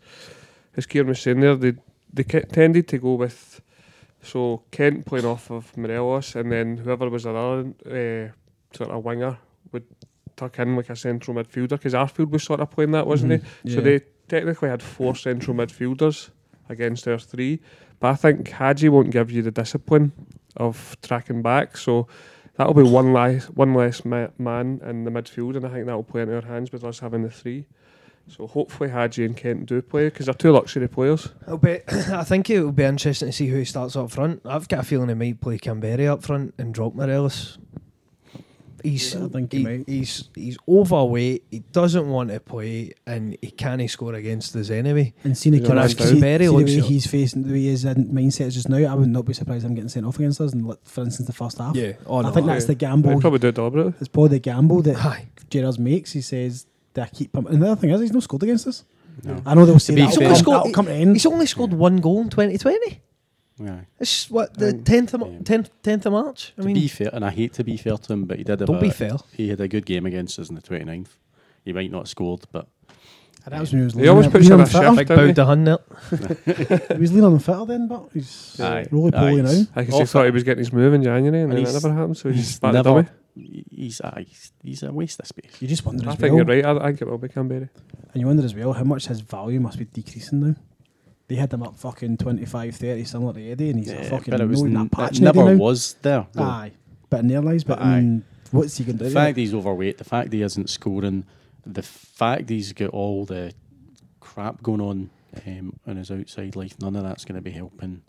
[0.75, 1.73] as Ciaran was saying there, they
[2.13, 3.61] they tended to go with
[4.21, 8.31] so Kent playing off of Morelos, and then whoever was another uh,
[8.77, 9.37] sort of winger
[9.71, 9.83] would
[10.35, 13.43] tuck in like a central midfielder because Arfield was sort of playing that, wasn't Mhm.
[13.63, 13.69] he?
[13.73, 16.29] So they technically had four central midfielders
[16.69, 17.59] against our three,
[17.99, 20.11] but I think Hagi won't give you the discipline
[20.57, 22.07] of tracking back, so.
[22.55, 26.03] That'll be one less one less ma- man in the midfield, and I think that'll
[26.03, 27.65] play into our hands with us having the three.
[28.27, 31.29] So hopefully Hagi and Kent do play because they're two luxury players.
[31.41, 34.41] It'll be, I think it will be interesting to see who starts up front.
[34.45, 37.57] I've got a feeling he might play Kamberi up front and drop Morelos.
[38.83, 41.43] He's Yeah, I think he he- he's he's overweight.
[41.49, 45.13] He doesn't want to play, and he can't score against us anyway.
[45.23, 46.21] And seeing the, gonna see, have see to.
[46.21, 46.83] Barry the looks way it.
[46.83, 49.65] he's facing, the way his in- mindset is just now, I would not be surprised
[49.65, 50.51] him getting sent off against us.
[50.53, 51.75] And like, for instance, the first half.
[51.75, 52.31] Yeah, oh, I no.
[52.31, 53.19] think that's the I'd gamble.
[53.21, 53.93] probably do it deliberately.
[53.99, 55.27] It's probably the gamble that Aye.
[55.49, 56.11] Gerrard makes.
[56.11, 57.47] He says that I keep him.
[57.47, 58.83] And the other thing is, he's not scored against us.
[59.23, 59.41] No.
[59.45, 61.13] I know they'll say be that'll, fair- come, He's only that'll come.
[61.13, 63.01] He's only scored one goal in 2020.
[63.59, 63.81] Yeah.
[63.99, 66.53] It's what the Um, tenth of tenth tenth of March.
[66.57, 68.43] I to mean, be fair, and I hate to be fair to him, but he
[68.43, 69.17] did have don't a, be fair.
[69.31, 71.09] He had a good game against us on the 29th.
[71.63, 72.67] He might not have scored, but
[73.45, 74.83] And that was when he was He always leaning- puts in a on fitter.
[74.83, 74.97] shift.
[74.97, 75.33] Big don't bow he?
[75.33, 75.77] to hun there.
[76.95, 78.87] He was leaning on the fitter then, but he's Aye.
[78.91, 79.63] roly poly now.
[79.75, 81.57] I guess he off thought he was getting his move in January and, And then
[81.59, 82.17] it he's- never happened.
[82.17, 82.89] So he's, he's back to never.
[83.03, 83.07] dummy.
[83.35, 85.59] He's, aye, he's he's a waste of space.
[85.59, 86.65] You just wonder I as think well, you're right.
[86.65, 87.67] I, I think it will be Kamberi.
[88.13, 90.55] and you wonder as well how much his value must be decreasing now.
[91.27, 94.31] They had him up fucking 25, 30, similar to Eddie, and he's a Yeah, fucking
[94.31, 95.55] but it was no, n- not it patching never now.
[95.55, 96.27] was there.
[96.33, 96.43] though.
[96.43, 96.71] Aye,
[97.09, 99.09] bit in their lives, but, But I mean, what's he going to do?
[99.09, 101.25] The fact he's overweight, the fact he isn't scoring,
[101.65, 103.53] the fact he's got all the
[104.19, 105.09] crap going on
[105.47, 108.01] um, on his outside life, none of that's going to be helping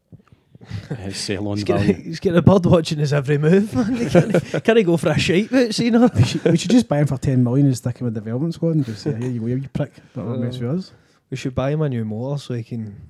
[0.99, 2.03] his sell on He's getting, value.
[2.05, 4.09] he's getting a bird watching his every move, man.
[4.11, 6.11] Can't, can't he go for a shite boot, you know?
[6.15, 8.21] we, should, we should just buy him for 10 million and stick him with the
[8.21, 9.93] development squad and just say, here you go, you prick.
[10.15, 10.93] That will mess with us.
[11.31, 13.01] We should buy him a new motor so he can,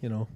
[0.00, 0.28] you know,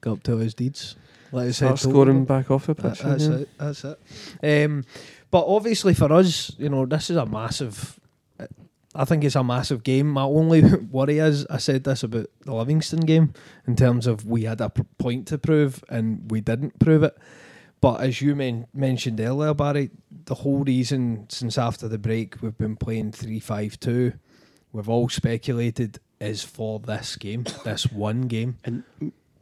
[0.00, 0.96] go up to his deeds.
[1.32, 3.00] Like I said, Start scoring back off the pitch.
[3.00, 3.34] That, that's yeah.
[3.34, 3.48] it.
[3.58, 4.64] That's it.
[4.64, 4.84] Um,
[5.30, 7.98] but obviously for us, you know, this is a massive.
[8.94, 10.10] I think it's a massive game.
[10.10, 13.34] My only worry is I said this about the Livingston game
[13.66, 17.18] in terms of we had a point to prove and we didn't prove it.
[17.80, 19.90] But as you men- mentioned earlier, Barry,
[20.26, 24.12] the whole reason since after the break we've been playing three five two,
[24.72, 28.56] we've all speculated is for this game, this one game.
[28.64, 28.82] And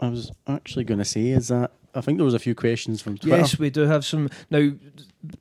[0.00, 3.02] I was actually going to say, is that I think there was a few questions
[3.02, 3.36] from Twitter.
[3.36, 4.28] Yes, we do have some.
[4.50, 4.72] Now,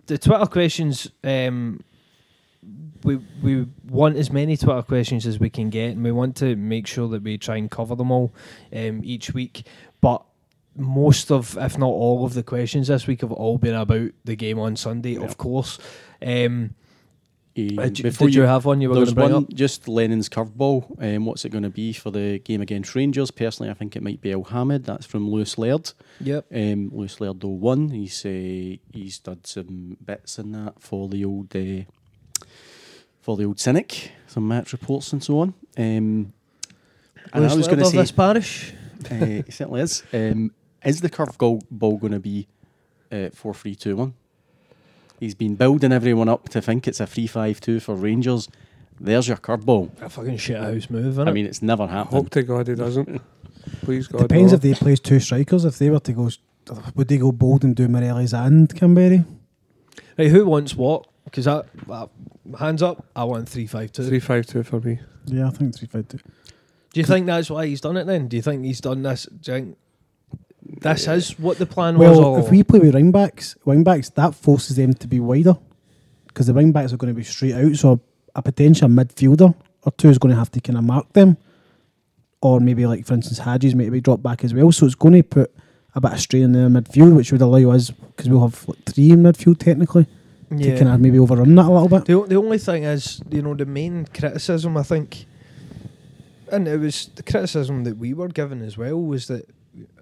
[0.08, 1.82] the Twitter questions, um,
[3.04, 6.56] we we want as many Twitter questions as we can get, and we want to
[6.56, 8.34] make sure that we try and cover them all
[8.74, 9.66] um, each week.
[10.02, 10.24] But
[10.76, 14.36] most of, if not all of the questions this week have all been about the
[14.36, 15.22] game on Sunday, Yeah.
[15.26, 15.80] of course.
[16.22, 16.76] Um,
[17.54, 19.54] He- uh, d- before did you, have one you were going to bring one up?
[19.54, 20.96] just Lennon's curveball.
[21.04, 23.30] Um, what's it going to be for the game against Rangers?
[23.30, 24.86] Personally, I think it might be Elhamed.
[24.86, 25.92] That's from Lewis Laird.
[26.22, 26.46] Yep.
[26.54, 27.90] Um, Lewis Laird 01.
[27.90, 31.84] He's uh, he's done some bits in that for the old uh,
[33.22, 35.54] for the old cynic, some match reports and so on.
[35.78, 36.34] Um,
[37.34, 38.74] and I was going to say, this parish.
[39.12, 40.04] uh, it certainly is.
[40.14, 40.52] Um,
[40.84, 42.48] is the curve goal ball going to be
[43.12, 44.14] uh, four three two one?
[45.22, 48.50] He's been building everyone up to think it's a three five two for Rangers.
[49.00, 50.02] There's your curveball.
[50.02, 51.28] A fucking shit house move, innit?
[51.28, 52.16] I mean, it's never happened.
[52.16, 53.22] Hope to God he doesn't.
[53.84, 54.22] Please God.
[54.22, 54.56] Depends no.
[54.56, 55.64] if they plays two strikers.
[55.64, 56.30] If they were to go,
[56.96, 59.24] would they go bold and do Morelos and Kamberi?
[60.18, 61.06] right, who wants what?
[61.26, 62.08] Because I, uh,
[62.58, 64.08] hands up, I want three five two.
[64.08, 65.02] three five two for me.
[65.28, 66.18] Yeah, I think three five two.
[66.18, 68.28] Do you think that's why he's done it then?
[68.28, 69.26] Do you think he's done this?
[69.26, 69.78] Do you think
[70.80, 72.18] this is what the plan was?
[72.18, 75.58] Well, if we play with wing backs, wing backs that forces them to be wider
[76.28, 77.76] because the wing backs are going to be straight out.
[77.76, 78.00] So
[78.36, 79.54] a potential midfielder
[79.84, 81.38] or two is going to have to kind of mark them,
[82.42, 84.72] or maybe like for instance Hagi's maybe drop back as well.
[84.72, 85.54] So it's going to put
[85.94, 88.84] a bit of strain in their midfield, which would allow us because we'll have like
[88.86, 90.08] three in midfield technically
[90.50, 92.06] to kind of maybe overrun that a little bit.
[92.06, 95.26] the, the only thing is, you know, the main criticism I think,
[96.52, 99.50] and it was the criticism that we were given as well was that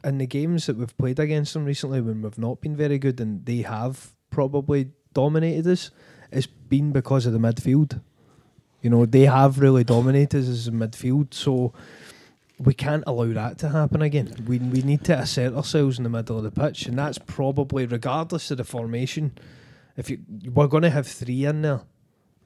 [0.03, 3.19] in the games that we've played against them recently, when we've not been very good
[3.19, 5.91] and they have probably dominated us,
[6.31, 8.01] it's been because of the midfield.
[8.81, 11.73] You know, they have really dominated us as a midfield, so
[12.57, 14.33] we can't allow that to happen again.
[14.47, 17.85] We we need to assert ourselves in the middle of the pitch, and that's probably
[17.85, 19.37] regardless of the formation.
[19.97, 20.19] If you
[20.53, 21.81] we're going to have three in there,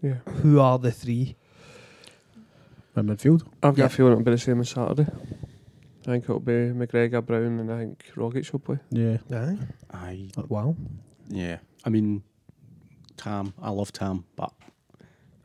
[0.01, 0.15] Yeah.
[0.41, 1.36] who are the three?
[2.95, 3.86] In midfield, I've got Yeah.
[3.86, 5.07] a feeling it'll be the same as Saturday.
[6.03, 8.77] I think it'll be McGregor, Brown, and I think Rogic will play.
[8.91, 9.17] yeah.
[9.31, 9.57] Aye.
[9.91, 10.75] I Wow.
[11.29, 11.57] yeah.
[11.85, 12.23] I mean,
[13.17, 13.53] Tam.
[13.61, 14.51] I love Tam, but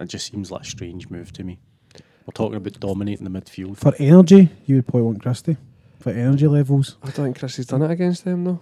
[0.01, 1.59] it just seems like a strange move to me.
[2.27, 3.77] We're talking about dominating the midfield.
[3.79, 5.57] For energy, you would probably want Christie.
[6.01, 8.61] For energy levels, I don't think Chris has done it against them though.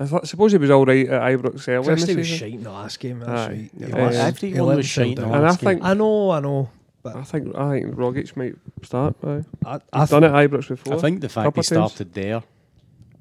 [0.00, 2.54] I thought, suppose he was all right at Ibrox early in the Christie was shite
[2.54, 3.18] in the last game.
[3.18, 3.48] That's Aye.
[3.48, 3.70] right.
[3.76, 4.16] Yeah, He well, was.
[4.16, 5.34] everyone was shite in the down.
[5.34, 5.68] And I last game.
[5.70, 6.70] think I know, I know,
[7.04, 9.16] I think I think Rogic might start.
[9.24, 9.44] Aye.
[9.64, 10.94] I, I He's done it at Ibrox before.
[10.94, 11.66] I think the fact he of times.
[11.66, 12.42] started there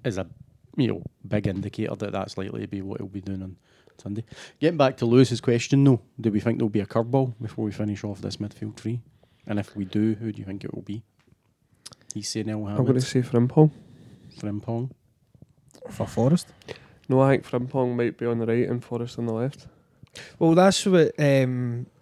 [0.04, 0.28] is a
[0.76, 3.58] you know big indicator that that's likely to be what he'll be doing on
[4.02, 4.24] Sunday.
[4.60, 7.72] Getting back to Lewis's question though, do we think there'll be a curveball before we
[7.72, 9.02] finish off this midfield three?
[9.46, 11.04] And if we do, who do you think it will be?
[12.14, 13.72] He's saying El I'm going to say Frimpong.
[14.40, 14.92] Frimpong.
[15.90, 16.48] for Forrest.
[17.08, 19.68] No, I think Frimpong might be on the right and Forrest on the left.
[20.40, 21.14] Well, that's what.
[21.20, 21.97] Um, I, I,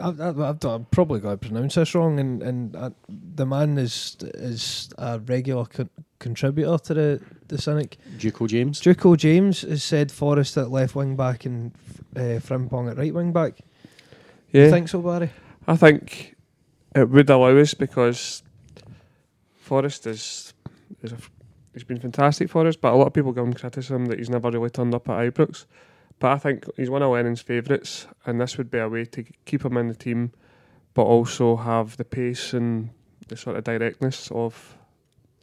[0.00, 4.90] I've, I've probably got to pronounce this wrong, and and uh, the man is is
[4.98, 7.98] a regular con- contributor to the the Cynic.
[8.18, 8.80] Duco James.
[8.80, 11.72] Duco James has said Forrest at left wing back and
[12.16, 13.60] uh, Frimpong at right wing back.
[14.52, 15.30] Yeah, You think so, Barry?
[15.68, 16.36] I think
[16.94, 18.42] it would allow us because
[19.56, 20.54] Forrest is
[21.02, 21.18] is a,
[21.72, 24.30] he's been fantastic for us, but a lot of people give him criticism that he's
[24.30, 25.66] never really turned up at Ibrox.
[26.20, 29.24] But I think he's one of Lennon's favourites, and this would be a way to
[29.46, 30.32] keep him in the team,
[30.94, 32.90] but also have the pace and
[33.28, 34.76] the sort of directness of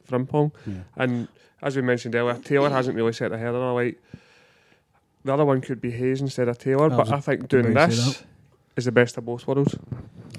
[0.07, 0.53] Frimpong.
[0.65, 0.83] Yeah.
[0.95, 1.27] And
[1.61, 3.97] as we mentioned earlier, Taylor hasn't really set the header alight.
[5.25, 7.95] The other one could be Hayes instead of Taylor, but I think doing about to
[7.95, 8.23] say this
[8.77, 9.75] is the best of both worlds.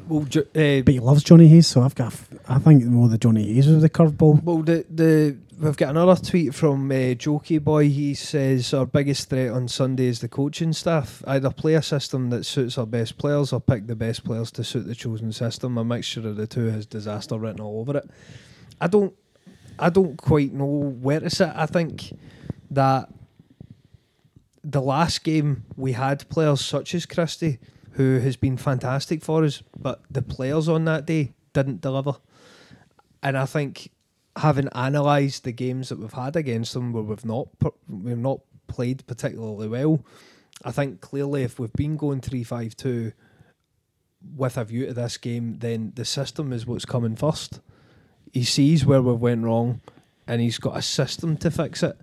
[0.09, 2.15] Well, ju- uh, But he loves Johnny Hayes, so I've got.
[2.49, 4.43] I think more the Johnny Hayes was the curveball.
[4.43, 7.89] Well, the the we've got another tweet from uh, Jokey Boy.
[7.89, 11.23] He says our biggest threat on Sunday is the coaching staff.
[11.27, 14.65] Either play a system that suits our best players, or pick the best players to
[14.65, 15.77] suit the chosen system.
[15.77, 18.11] A mixture of the two has disaster written all over it.
[18.81, 19.13] I don't,
[19.79, 20.65] I don't quite know
[21.01, 21.51] where to sit.
[21.55, 22.17] I think
[22.71, 23.09] that
[24.65, 27.59] the last game we had players such as Christie,
[27.99, 32.15] who has been fantastic for us, but the players on that day didn't deliver.
[33.25, 33.91] And I think
[34.37, 37.49] having analysed the games that we've had against them where we've not
[37.89, 38.39] we've not
[38.69, 40.05] played particularly well,
[40.65, 43.15] I think clearly if we've been going three five two
[44.37, 47.59] with a view to this game, then the system is what's coming first.
[48.33, 49.81] He sees where we've went wrong,
[50.25, 51.97] and he's got a system to fix it.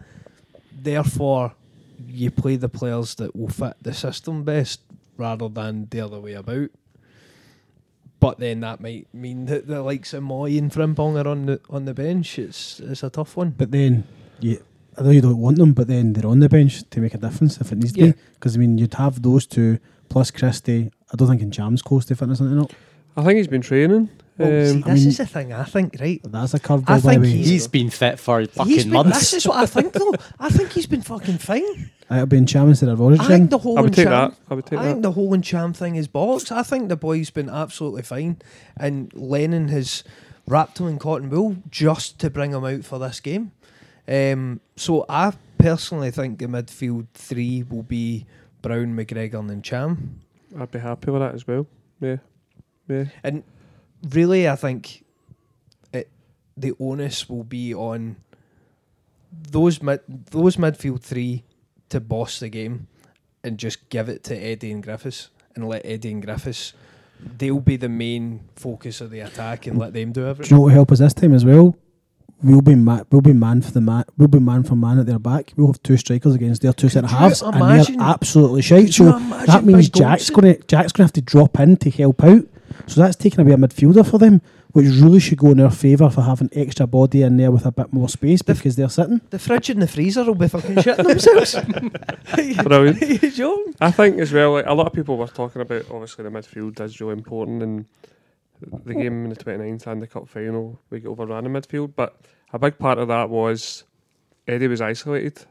[0.77, 1.53] Therefore,
[2.05, 4.81] you play the players that will fit the system best
[5.17, 6.69] rather than the other way about.
[8.19, 11.59] But then that might mean that the likes of Moy and Frimpong are on the
[11.69, 12.39] on the bench.
[12.39, 13.51] It's it's a tough one.
[13.51, 14.05] But then,
[14.39, 14.63] you,
[14.97, 17.17] I know you don't want them, but then they're on the bench to make a
[17.17, 18.11] difference if it needs to Yeah.
[18.13, 18.17] be.
[18.35, 20.91] Because I mean, you'd have those two plus Christie.
[21.11, 22.75] I don't think Ntcham's close to fitness, isn't it?
[23.17, 24.09] I think he's been training.
[24.37, 25.53] Well, see, Um, I this mean- is the thing.
[25.53, 26.19] I think right.
[26.23, 27.35] That's a curveball, I by think the way.
[27.37, 29.17] he's- He's been fit for He's fucking been, months.
[29.19, 30.13] this is what I think though.
[30.39, 31.91] I think he's been fucking fine.
[32.11, 33.25] It'll be Ntcham instead of I Origin.
[33.25, 34.37] think the whole I would and take Cham, that.
[34.49, 34.89] I would take I that.
[34.91, 36.51] think the whole and Cham thing is bollocks.
[36.51, 38.37] I think the boy's been absolutely fine,
[38.77, 40.03] and Lennon has
[40.45, 43.51] wrapped him in cotton wool just to bring him out for this game.
[44.07, 48.25] Um, so I personally think the midfield three will be
[48.61, 50.19] Brown, McGregor, and Cham.
[50.59, 51.65] I'd be happy with that as well.
[52.01, 52.17] Yeah,
[52.87, 53.05] yeah.
[53.23, 53.43] And
[54.09, 55.03] really, I think
[55.93, 56.09] it,
[56.57, 58.17] the onus will be on
[59.51, 61.43] those mid, those midfield three
[61.89, 62.87] to boss the game
[63.43, 66.73] and just give it to Eddie and Griffiths and let Eddie and Griffiths.
[67.37, 70.31] They'll be the main focus of the attack and let them do everything.
[70.31, 70.49] Do everything.
[70.49, 71.75] you know what will help us this time as well?
[72.43, 74.03] We'll be ma- we'll be man for the man.
[74.17, 75.53] We'll be man for man at their back.
[75.55, 78.93] We'll have two strikers against their two centre you halves, and imagine- they're absolutely shite.
[78.93, 79.17] So
[79.47, 82.45] that means Jack's going to Jack's going to have to drop in to help out.
[82.87, 84.41] So that's taking away a midfielder for them,
[84.73, 87.71] which really should go in their favour for having extra body in there with a
[87.71, 89.21] bit more space The f- because they're sitting.
[89.29, 92.63] The fridge and the freezer will be fucking shitting themselves.
[92.63, 93.37] Brilliant.
[93.37, 93.73] you?
[93.81, 96.79] I think as well, like a lot of people were talking about obviously the midfield
[96.81, 97.85] is really important and
[98.85, 101.93] the game in the 29th and the cup final we get overrun in midfield.
[101.95, 102.19] But
[102.53, 103.83] a big part of that was
[104.47, 105.45] Eddie was isolated.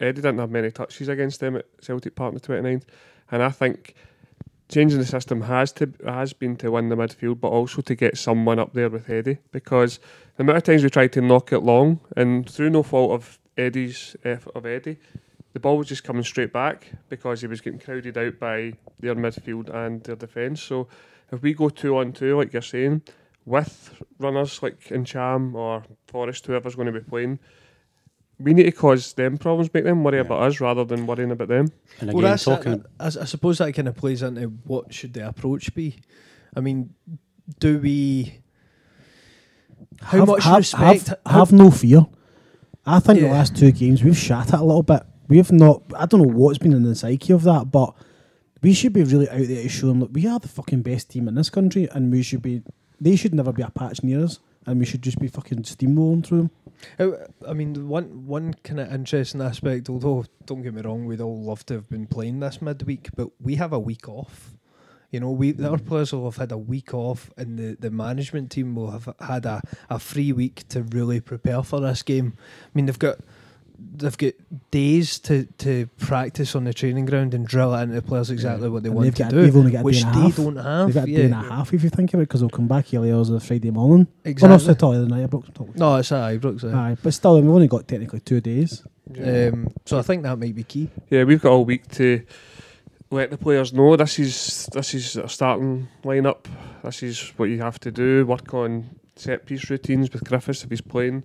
[0.00, 2.84] Eddie didn't have many touches against them at Celtic Park on the 29th.
[3.30, 3.94] And I think
[4.70, 8.16] changing the system has to has been to win the midfield, but also to get
[8.16, 9.98] someone up there with Eddie because
[10.36, 13.38] the amount of times we tried to knock it long and through no fault of
[13.56, 14.98] Eddie's effort of Eddie,
[15.52, 19.14] the ball was just coming straight back because he was getting crowded out by their
[19.14, 20.62] midfield and their defence.
[20.62, 20.88] So
[21.32, 23.02] if we go two on two, like you're saying,
[23.44, 27.38] with runners like Ntcham or Forrest, whoever's going to be playing,
[28.40, 30.22] we need to cause them problems, make them worry Yeah.
[30.22, 31.68] about us rather than worrying about them.
[32.00, 32.84] And Well, again, that's uh, talking.
[32.98, 35.96] Uh, I, I suppose that kind of plays into what should the approach be.
[36.56, 36.94] I mean,
[37.58, 38.40] do we?
[40.02, 41.08] How much respect?
[41.08, 42.06] Have, how- have no fear.
[42.86, 43.26] I think Yeah.
[43.28, 45.02] the last two games we've shat it a little bit.
[45.28, 45.82] We've not.
[45.96, 47.94] I don't know what's been in the psyche of that, but
[48.62, 51.10] we should be really out there to show them that we are the fucking best
[51.10, 52.62] team in this country, and we should be.
[53.00, 54.38] They should never be a patch near us,
[54.70, 56.50] and we should just be fucking steamrolling through them.
[56.98, 59.90] Oh, I mean, one one kind of interesting aspect.
[59.90, 63.30] Although, don't get me wrong, we'd all love to have been playing this midweek, but
[63.40, 64.54] we have a week off.
[65.10, 65.86] You know, we our mm.
[65.86, 69.44] players will have had a week off, and the, the management team will have had
[69.44, 69.60] a,
[69.90, 72.34] a free week to really prepare for this game.
[72.38, 73.18] I mean, they've got
[73.96, 74.32] they've got
[74.70, 78.68] days to, to practice on the training ground and drill it into the players exactly
[78.68, 80.10] what they And want they've to got, do, They've only got a day which and
[80.10, 80.36] a they half.
[80.36, 80.86] don't have.
[80.86, 82.50] They've got a yeah, day and a half if you think of it, because they'll
[82.50, 84.06] come back early hours of the Friday morning.
[84.24, 84.48] exactly.
[84.48, 85.48] Well, not Saturday night, Brooks.
[85.76, 86.64] no, it's at Ibrox.
[86.72, 86.76] eh?
[86.76, 88.82] Aye, but still, we've only got technically two days.
[89.22, 90.88] Um, so I think that might be key.
[91.08, 92.22] Yeah, we've got all week to
[93.10, 96.44] let the players know this is this is a starting lineup.
[96.84, 98.24] This is what you have to do.
[98.24, 101.24] Work on set piece routines with Griffiths if he's playing,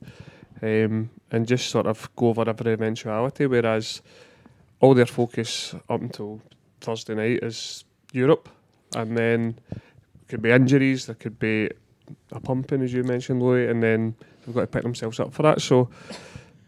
[0.65, 3.45] um, and just sort of go over every eventuality.
[3.45, 4.01] Whereas
[4.79, 6.41] all their focus up until
[6.81, 8.49] Thursday night is Europe,
[8.95, 9.59] and then
[10.27, 11.05] could be injuries.
[11.05, 11.69] There could be
[12.31, 15.43] a pumping, as you mentioned, Louis, and then they've got to pick themselves up for
[15.43, 15.61] that.
[15.61, 15.89] So,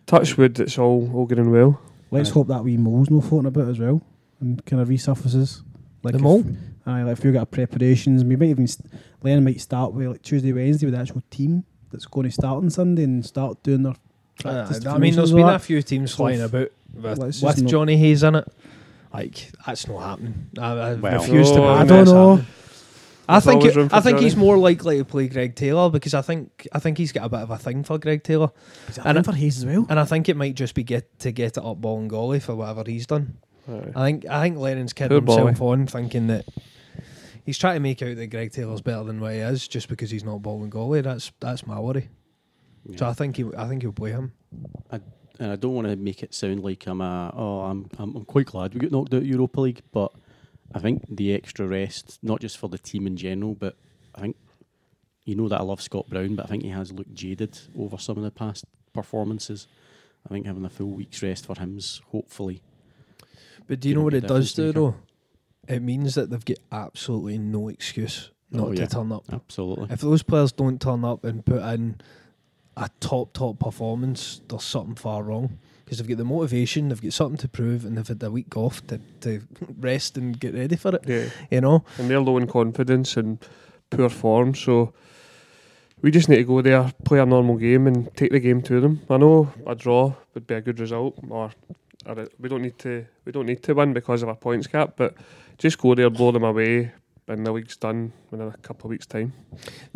[0.06, 1.80] touch wood, it's all all going well.
[2.12, 2.34] Let's Aye.
[2.34, 4.02] hope that wee mole's no floating about as well
[4.40, 5.62] and kind of resurfaces.
[6.04, 6.44] Like The if- mole?
[6.86, 8.90] Aye, like if you've got preparations, we might even st-
[9.22, 11.66] Lennon might start with like Tuesday, Wednesday with the actual team
[11.98, 13.96] that's going to start on Sunday and start doing their
[14.40, 14.86] practice.
[14.86, 17.68] Uh, I mean, there's formations been and a few teams So flying about with, with
[17.68, 18.48] Johnny Hayes in it.
[19.14, 20.50] Like that's not happening.
[20.60, 21.58] I, I Well- refuse to.
[21.58, 22.36] No, believe I don't know.
[22.36, 22.54] happening.
[23.30, 26.68] I think it- I think he's more likely to play Greg Taylor because I think
[26.72, 28.52] I think he's got a bit of a thing for Greg Taylor,
[28.88, 29.86] Is that and and for Hayes as well?
[29.90, 32.40] and I think it might just be get to get it up ball and golly
[32.40, 33.38] for whatever he's done.
[33.70, 33.92] Aye.
[33.96, 35.46] I think I think Lennon's kidding Poor boy.
[35.48, 36.46] himself on thinking that
[37.48, 40.12] he's trying to make out that Greg Taylor's better than what he is just because
[40.12, 41.02] he's not and golly.
[41.02, 42.10] That's that's my worry.
[42.86, 42.98] Yeah.
[42.98, 44.34] So I think he I think he'll play him.
[44.92, 45.02] and
[45.40, 48.46] I don't want to make it sound like I'm a oh I'm, I'm I'm quite
[48.46, 50.12] glad we got knocked out of Europa League, but
[50.76, 53.78] I think the extra rest, not just for the team in general, but
[54.14, 54.36] I think
[55.24, 57.98] you know that I love Scott Brown, but I think he has looked jaded over
[57.98, 59.68] some of the past performances.
[60.26, 62.62] I think having a full week's rest for him's hopefully.
[63.68, 64.96] But do you know what it does do though?
[65.68, 69.26] It means that they've got absolutely no excuse not Oh, to turn up.
[69.32, 69.88] Absolutely.
[69.92, 72.00] If those players don't turn up and put in
[72.78, 75.60] a top top performance, there's something far wrong.
[75.84, 78.56] Because they've got the motivation, they've got something to prove, and they've had a week
[78.58, 79.42] off to, to
[79.80, 81.04] rest and get ready for it.
[81.08, 81.30] Yeah.
[81.50, 83.40] You know, and they're low in confidence and
[83.90, 84.54] poor form.
[84.54, 84.94] So
[86.02, 88.82] we just need to go there, play a normal game, and take the game to
[88.82, 89.02] them.
[89.10, 91.52] I know a draw would be a good result, or,
[92.06, 94.94] or we don't need to we don't need to win because of our points cap,
[94.98, 95.16] but
[95.58, 96.92] just go there, blow them away,
[97.28, 99.34] and the league's done in a couple of weeks' time.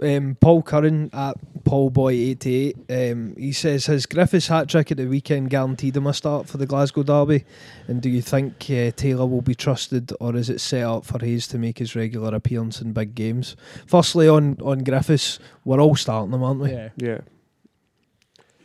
[0.04, 5.50] um, Paul Curran at Paulboy88, um, he says, Has Griffiths' hat trick at the weekend
[5.50, 7.46] guaranteed him a start for the Glasgow Derby?
[7.88, 11.20] And do you think uh, Taylor will be trusted, or is it set up for
[11.24, 13.56] Hayes to make his regular appearance in big games?
[13.88, 16.72] Firstly, on, on Griffiths, we're all starting them, aren't we?
[16.72, 16.90] Yeah.
[16.98, 17.20] Yeah.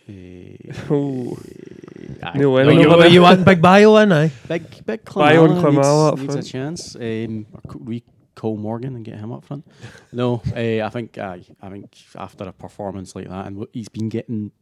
[0.09, 0.57] Eh,
[0.91, 1.37] Oh.
[2.23, 2.39] Aye.
[2.39, 4.29] Neil No, Lennon you- over you want Big Bayo in, eh?
[4.49, 6.47] Big big Buy on Klimala Klimala up needs, needs a front.
[6.47, 6.97] chance.
[6.97, 8.03] Um, or could we
[8.35, 9.67] call Morgan and get him up front?
[10.13, 13.89] No, uh, I think aye, I think after a performance like that, and wh- he's
[13.89, 14.53] been getting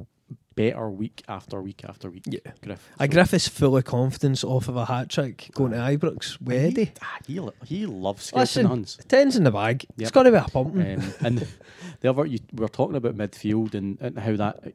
[0.56, 2.22] better week after week after week.
[2.26, 2.38] Yeah.
[2.62, 2.88] Griff.
[3.00, 6.40] A Griffiths full of confidence off of a hat trick going to Ibrox.
[6.40, 6.92] with he, Eddie.
[7.02, 8.98] ah, he, lo- he loves Listen, skeleton hunts.
[9.08, 9.82] Tens in the bag.
[9.82, 10.12] It's Yep.
[10.12, 11.00] got to be a pumping.
[11.00, 11.48] Um, and
[12.00, 14.70] the other, you, we were talking about midfield and, and how that uh,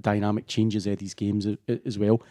[0.00, 2.22] dynamic changes Eddie's games a- a- as well.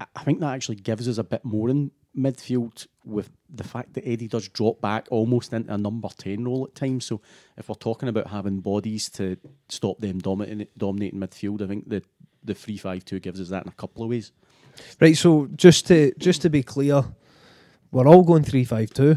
[0.00, 4.06] I- think that actually gives us a bit more in midfield with the fact that
[4.06, 7.04] Eddie does drop back almost into a number 10 role at times.
[7.06, 7.20] So
[7.56, 9.36] if we're talking about having bodies to
[9.68, 12.02] stop them dominating, midfield, I think the,
[12.44, 14.32] the 3 5 2 gives us that in a couple of ways.
[15.00, 17.04] Right, so just to just to be clear,
[17.90, 19.16] we're all going three five two.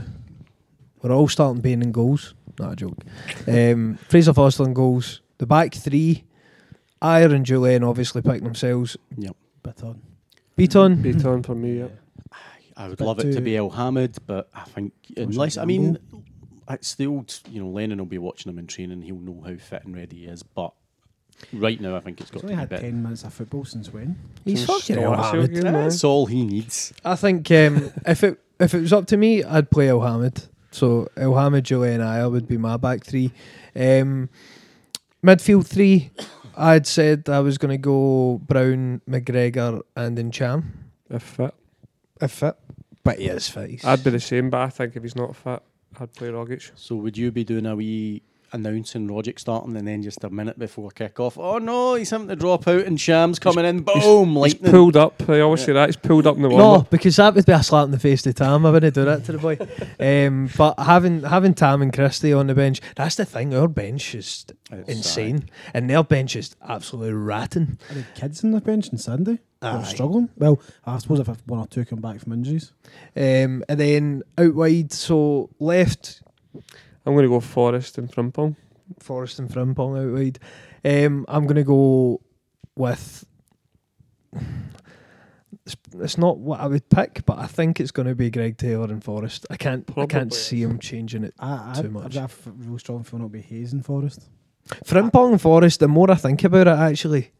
[1.01, 2.33] We're all starting Bain in goals.
[2.59, 3.03] Not a joke.
[3.47, 5.21] Um, Fraser Forster in goals.
[5.37, 6.23] The back three,
[7.01, 8.97] Ajer and Jullien obviously picked themselves.
[9.63, 10.01] But on.
[10.57, 11.87] Bitton, Beat on for me, yeah.
[12.77, 15.97] I would But love it to to- be Elhamed, but I think unless I mean,
[16.69, 17.39] it's the old.
[17.49, 19.01] You know, Lennon will be watching him in training.
[19.01, 20.41] He'll know how fit and ready he is.
[20.43, 20.73] But
[21.53, 22.87] right now, I think it's He's got only to had be better.
[22.87, 24.17] 10 minutes of football since when?
[24.45, 25.61] he's fucking Elhamed.
[25.61, 26.93] That's all he needs.
[27.05, 30.47] I think um, if it if it was up to me, I'd play Elhamed.
[30.71, 33.31] So El Hamid, Jullien, Ajer would be my back three.
[33.75, 34.29] Um,
[35.23, 36.11] midfield three,
[36.61, 40.63] I'd said I was going to go Brown, McGregor, and Ntcham.
[41.09, 41.53] If fit.
[42.21, 42.55] If fit.
[43.03, 43.69] But he is fit.
[43.71, 45.61] He's- I'd be the same, but I think if he's not fit,
[45.99, 46.71] I'd play Rogic.
[46.75, 48.21] So would you be doing a wee
[48.53, 51.37] announcing Rogic starting and then just a minute before kick off?
[51.37, 53.81] Oh no, he's having to drop out and Shams coming in.
[53.83, 54.71] Boom, He's lightning.
[54.71, 55.21] pulled up.
[55.29, 55.89] I always say that.
[55.89, 57.99] He's pulled up in the warm No, because that would be a slap in the
[57.99, 58.65] face to Tam.
[58.65, 59.57] I wouldn't do that to the boy.
[60.27, 63.53] um, but having having Tam and Christie on the bench, that's the thing.
[63.53, 67.79] Our bench is It's, insane, and their bench is absolutely ratting.
[67.89, 69.39] Are the kids on the bench on Sunday?
[69.61, 69.83] They're Aye.
[69.83, 70.29] struggling.
[70.37, 72.73] Well, I suppose if one or two come back from injuries.
[73.15, 76.23] Um, and then out wide, so left,
[77.05, 78.55] I'm going to go Forrest and Frimpong.
[78.99, 80.39] Forrest and Frimpong out wide.
[80.83, 82.21] Um, I'm going to go
[82.75, 83.25] with.
[85.65, 88.57] it's, it's not what I would pick, but I think it's going to be Greg
[88.57, 89.45] Taylor and Forrest.
[89.49, 90.03] I can't Probably.
[90.03, 91.33] I can't see him changing it.
[91.39, 92.13] I, I, Too I've much.
[92.13, 94.29] got a f- real strong feeling it'll be Hayes and Forrest.
[94.85, 95.79] Frimpong and Forrest.
[95.79, 97.31] The more I think about it, actually,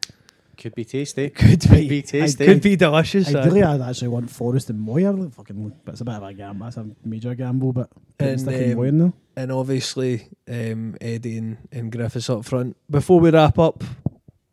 [0.62, 1.32] Could be tasty.
[1.32, 2.46] could Could be, be tasty.
[2.46, 3.34] could be delicious.
[3.34, 5.08] uh, Ideally, I'd actually want Forrest and Moy.
[5.08, 6.66] I really fucking, but it's a bit of a gamble.
[6.66, 7.90] That's a major gamble, but
[8.20, 12.78] And, and, um, Moy in and obviously um, Eddie and, and Griffiths up front.
[12.92, 13.84] Before we wrap up,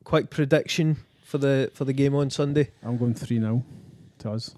[0.04, 2.70] quick prediction for the for the game on Sunday.
[2.82, 3.62] I'm going 3 0
[4.20, 4.54] to us.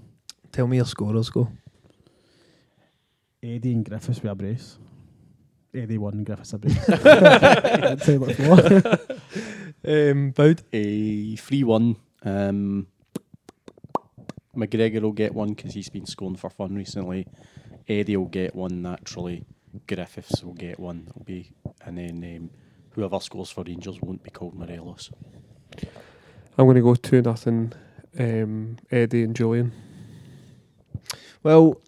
[0.53, 1.31] Tell me your scorers.
[1.31, 1.49] Go.
[3.43, 4.79] Eddie and Griffiths with a brace.
[5.75, 6.59] Eddie won, Griffiths a.
[7.93, 8.99] I'd say what for.
[9.87, 10.63] Um, Boud.
[10.73, 11.97] A 3 1.
[12.25, 12.87] Um,
[14.57, 17.27] McGregor will get one because he's been scoring for fun recently.
[17.89, 19.45] Eddie will get one naturally.
[19.87, 21.07] Griffiths will get one.
[21.09, 21.53] It'll be,
[21.85, 22.51] and then um,
[22.91, 25.11] whoever scores for Rangers won't be called Morelos.
[26.59, 27.73] I'm going to go 2 nothing.
[28.19, 29.71] Um, Eddie and Jullien.
[31.43, 31.81] Well,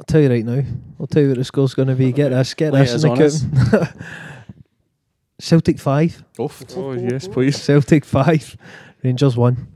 [0.00, 0.62] I'll tell you right now.
[0.98, 2.10] I'll tell you what the score's going to be.
[2.10, 2.54] Get this.
[2.54, 3.96] Get Lay this it in the us on count.
[5.38, 6.24] Celtic five.
[6.40, 6.64] Oof.
[6.74, 7.60] Oh, yes, please.
[7.60, 8.56] Celtic five.
[9.04, 9.68] Rangers one.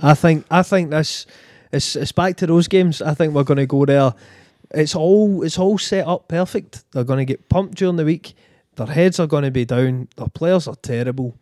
[0.00, 0.46] I think.
[0.52, 1.26] I think this.
[1.72, 3.02] It's, it's back to those games.
[3.02, 4.14] I think we're going to go there.
[4.70, 6.84] It's all it's all set up perfect.
[6.92, 8.34] They're going to get pumped during the week.
[8.76, 10.06] Their heads are going to be down.
[10.16, 11.36] Their players are terrible.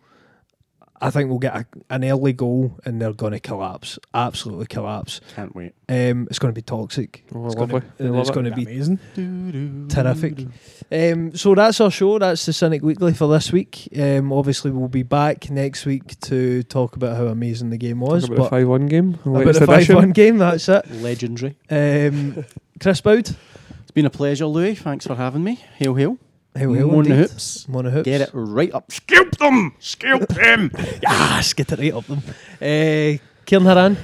[1.01, 3.99] I think we'll get a, an early goal and they're going to collapse.
[4.15, 5.21] Absolutely collapse.
[5.35, 5.75] Can't wait.
[5.89, 7.25] Um, it's going to be toxic.
[7.35, 7.81] Oh, It's lovely.
[7.81, 8.33] gonna, I and it's it.
[8.33, 9.89] going to be amazing.
[9.89, 10.47] terrific.
[10.91, 12.19] Um, so that's our show.
[12.19, 13.89] That's the Cynic Weekly for this week.
[13.99, 18.23] Um, obviously, we'll be back next week to talk about how amazing the game was.
[18.29, 19.15] Talk about the But 5 1 game.
[19.25, 20.91] about Latest the 5 1 game, that's it.
[20.91, 21.57] Legendary.
[21.71, 22.45] Um,
[22.81, 23.29] Chris Boud.
[23.29, 24.75] It's been a pleasure, Louis.
[24.75, 25.57] Thanks for having me.
[25.77, 26.19] Hail, hail.
[26.57, 27.31] Hail, hail, More than indeed.
[27.31, 27.69] hoops.
[27.69, 28.05] Mono hoops.
[28.05, 28.91] Get it right up.
[28.93, 29.75] Scalp them!
[29.81, 30.71] Scalp them!
[31.03, 32.23] Yes, get it right up them.
[32.63, 33.97] Uh, Ciaran Harran.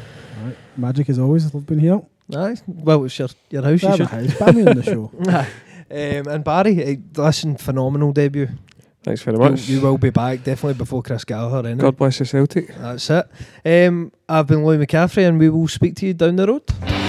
[0.42, 0.56] Right.
[0.76, 1.52] Magic as always.
[1.54, 2.00] Love being here.
[2.36, 2.56] Aye.
[2.66, 4.06] Well, it's your, your house, you Grab a should.
[4.30, 4.38] house.
[4.38, 5.10] Buy me on the show.
[5.28, 5.48] Aye.
[6.18, 8.48] um, and Barry, eh, listen, phenomenal debut.
[9.02, 9.68] Thanks very You, much.
[9.68, 11.68] you will be back, definitely before Chris Gallagher.
[11.68, 11.82] Anyway.
[11.82, 12.74] God bless the Celtic.
[12.76, 13.26] That's it.
[13.88, 16.99] Um, I've been Louis McCaffrey, and we will speak to you down the road.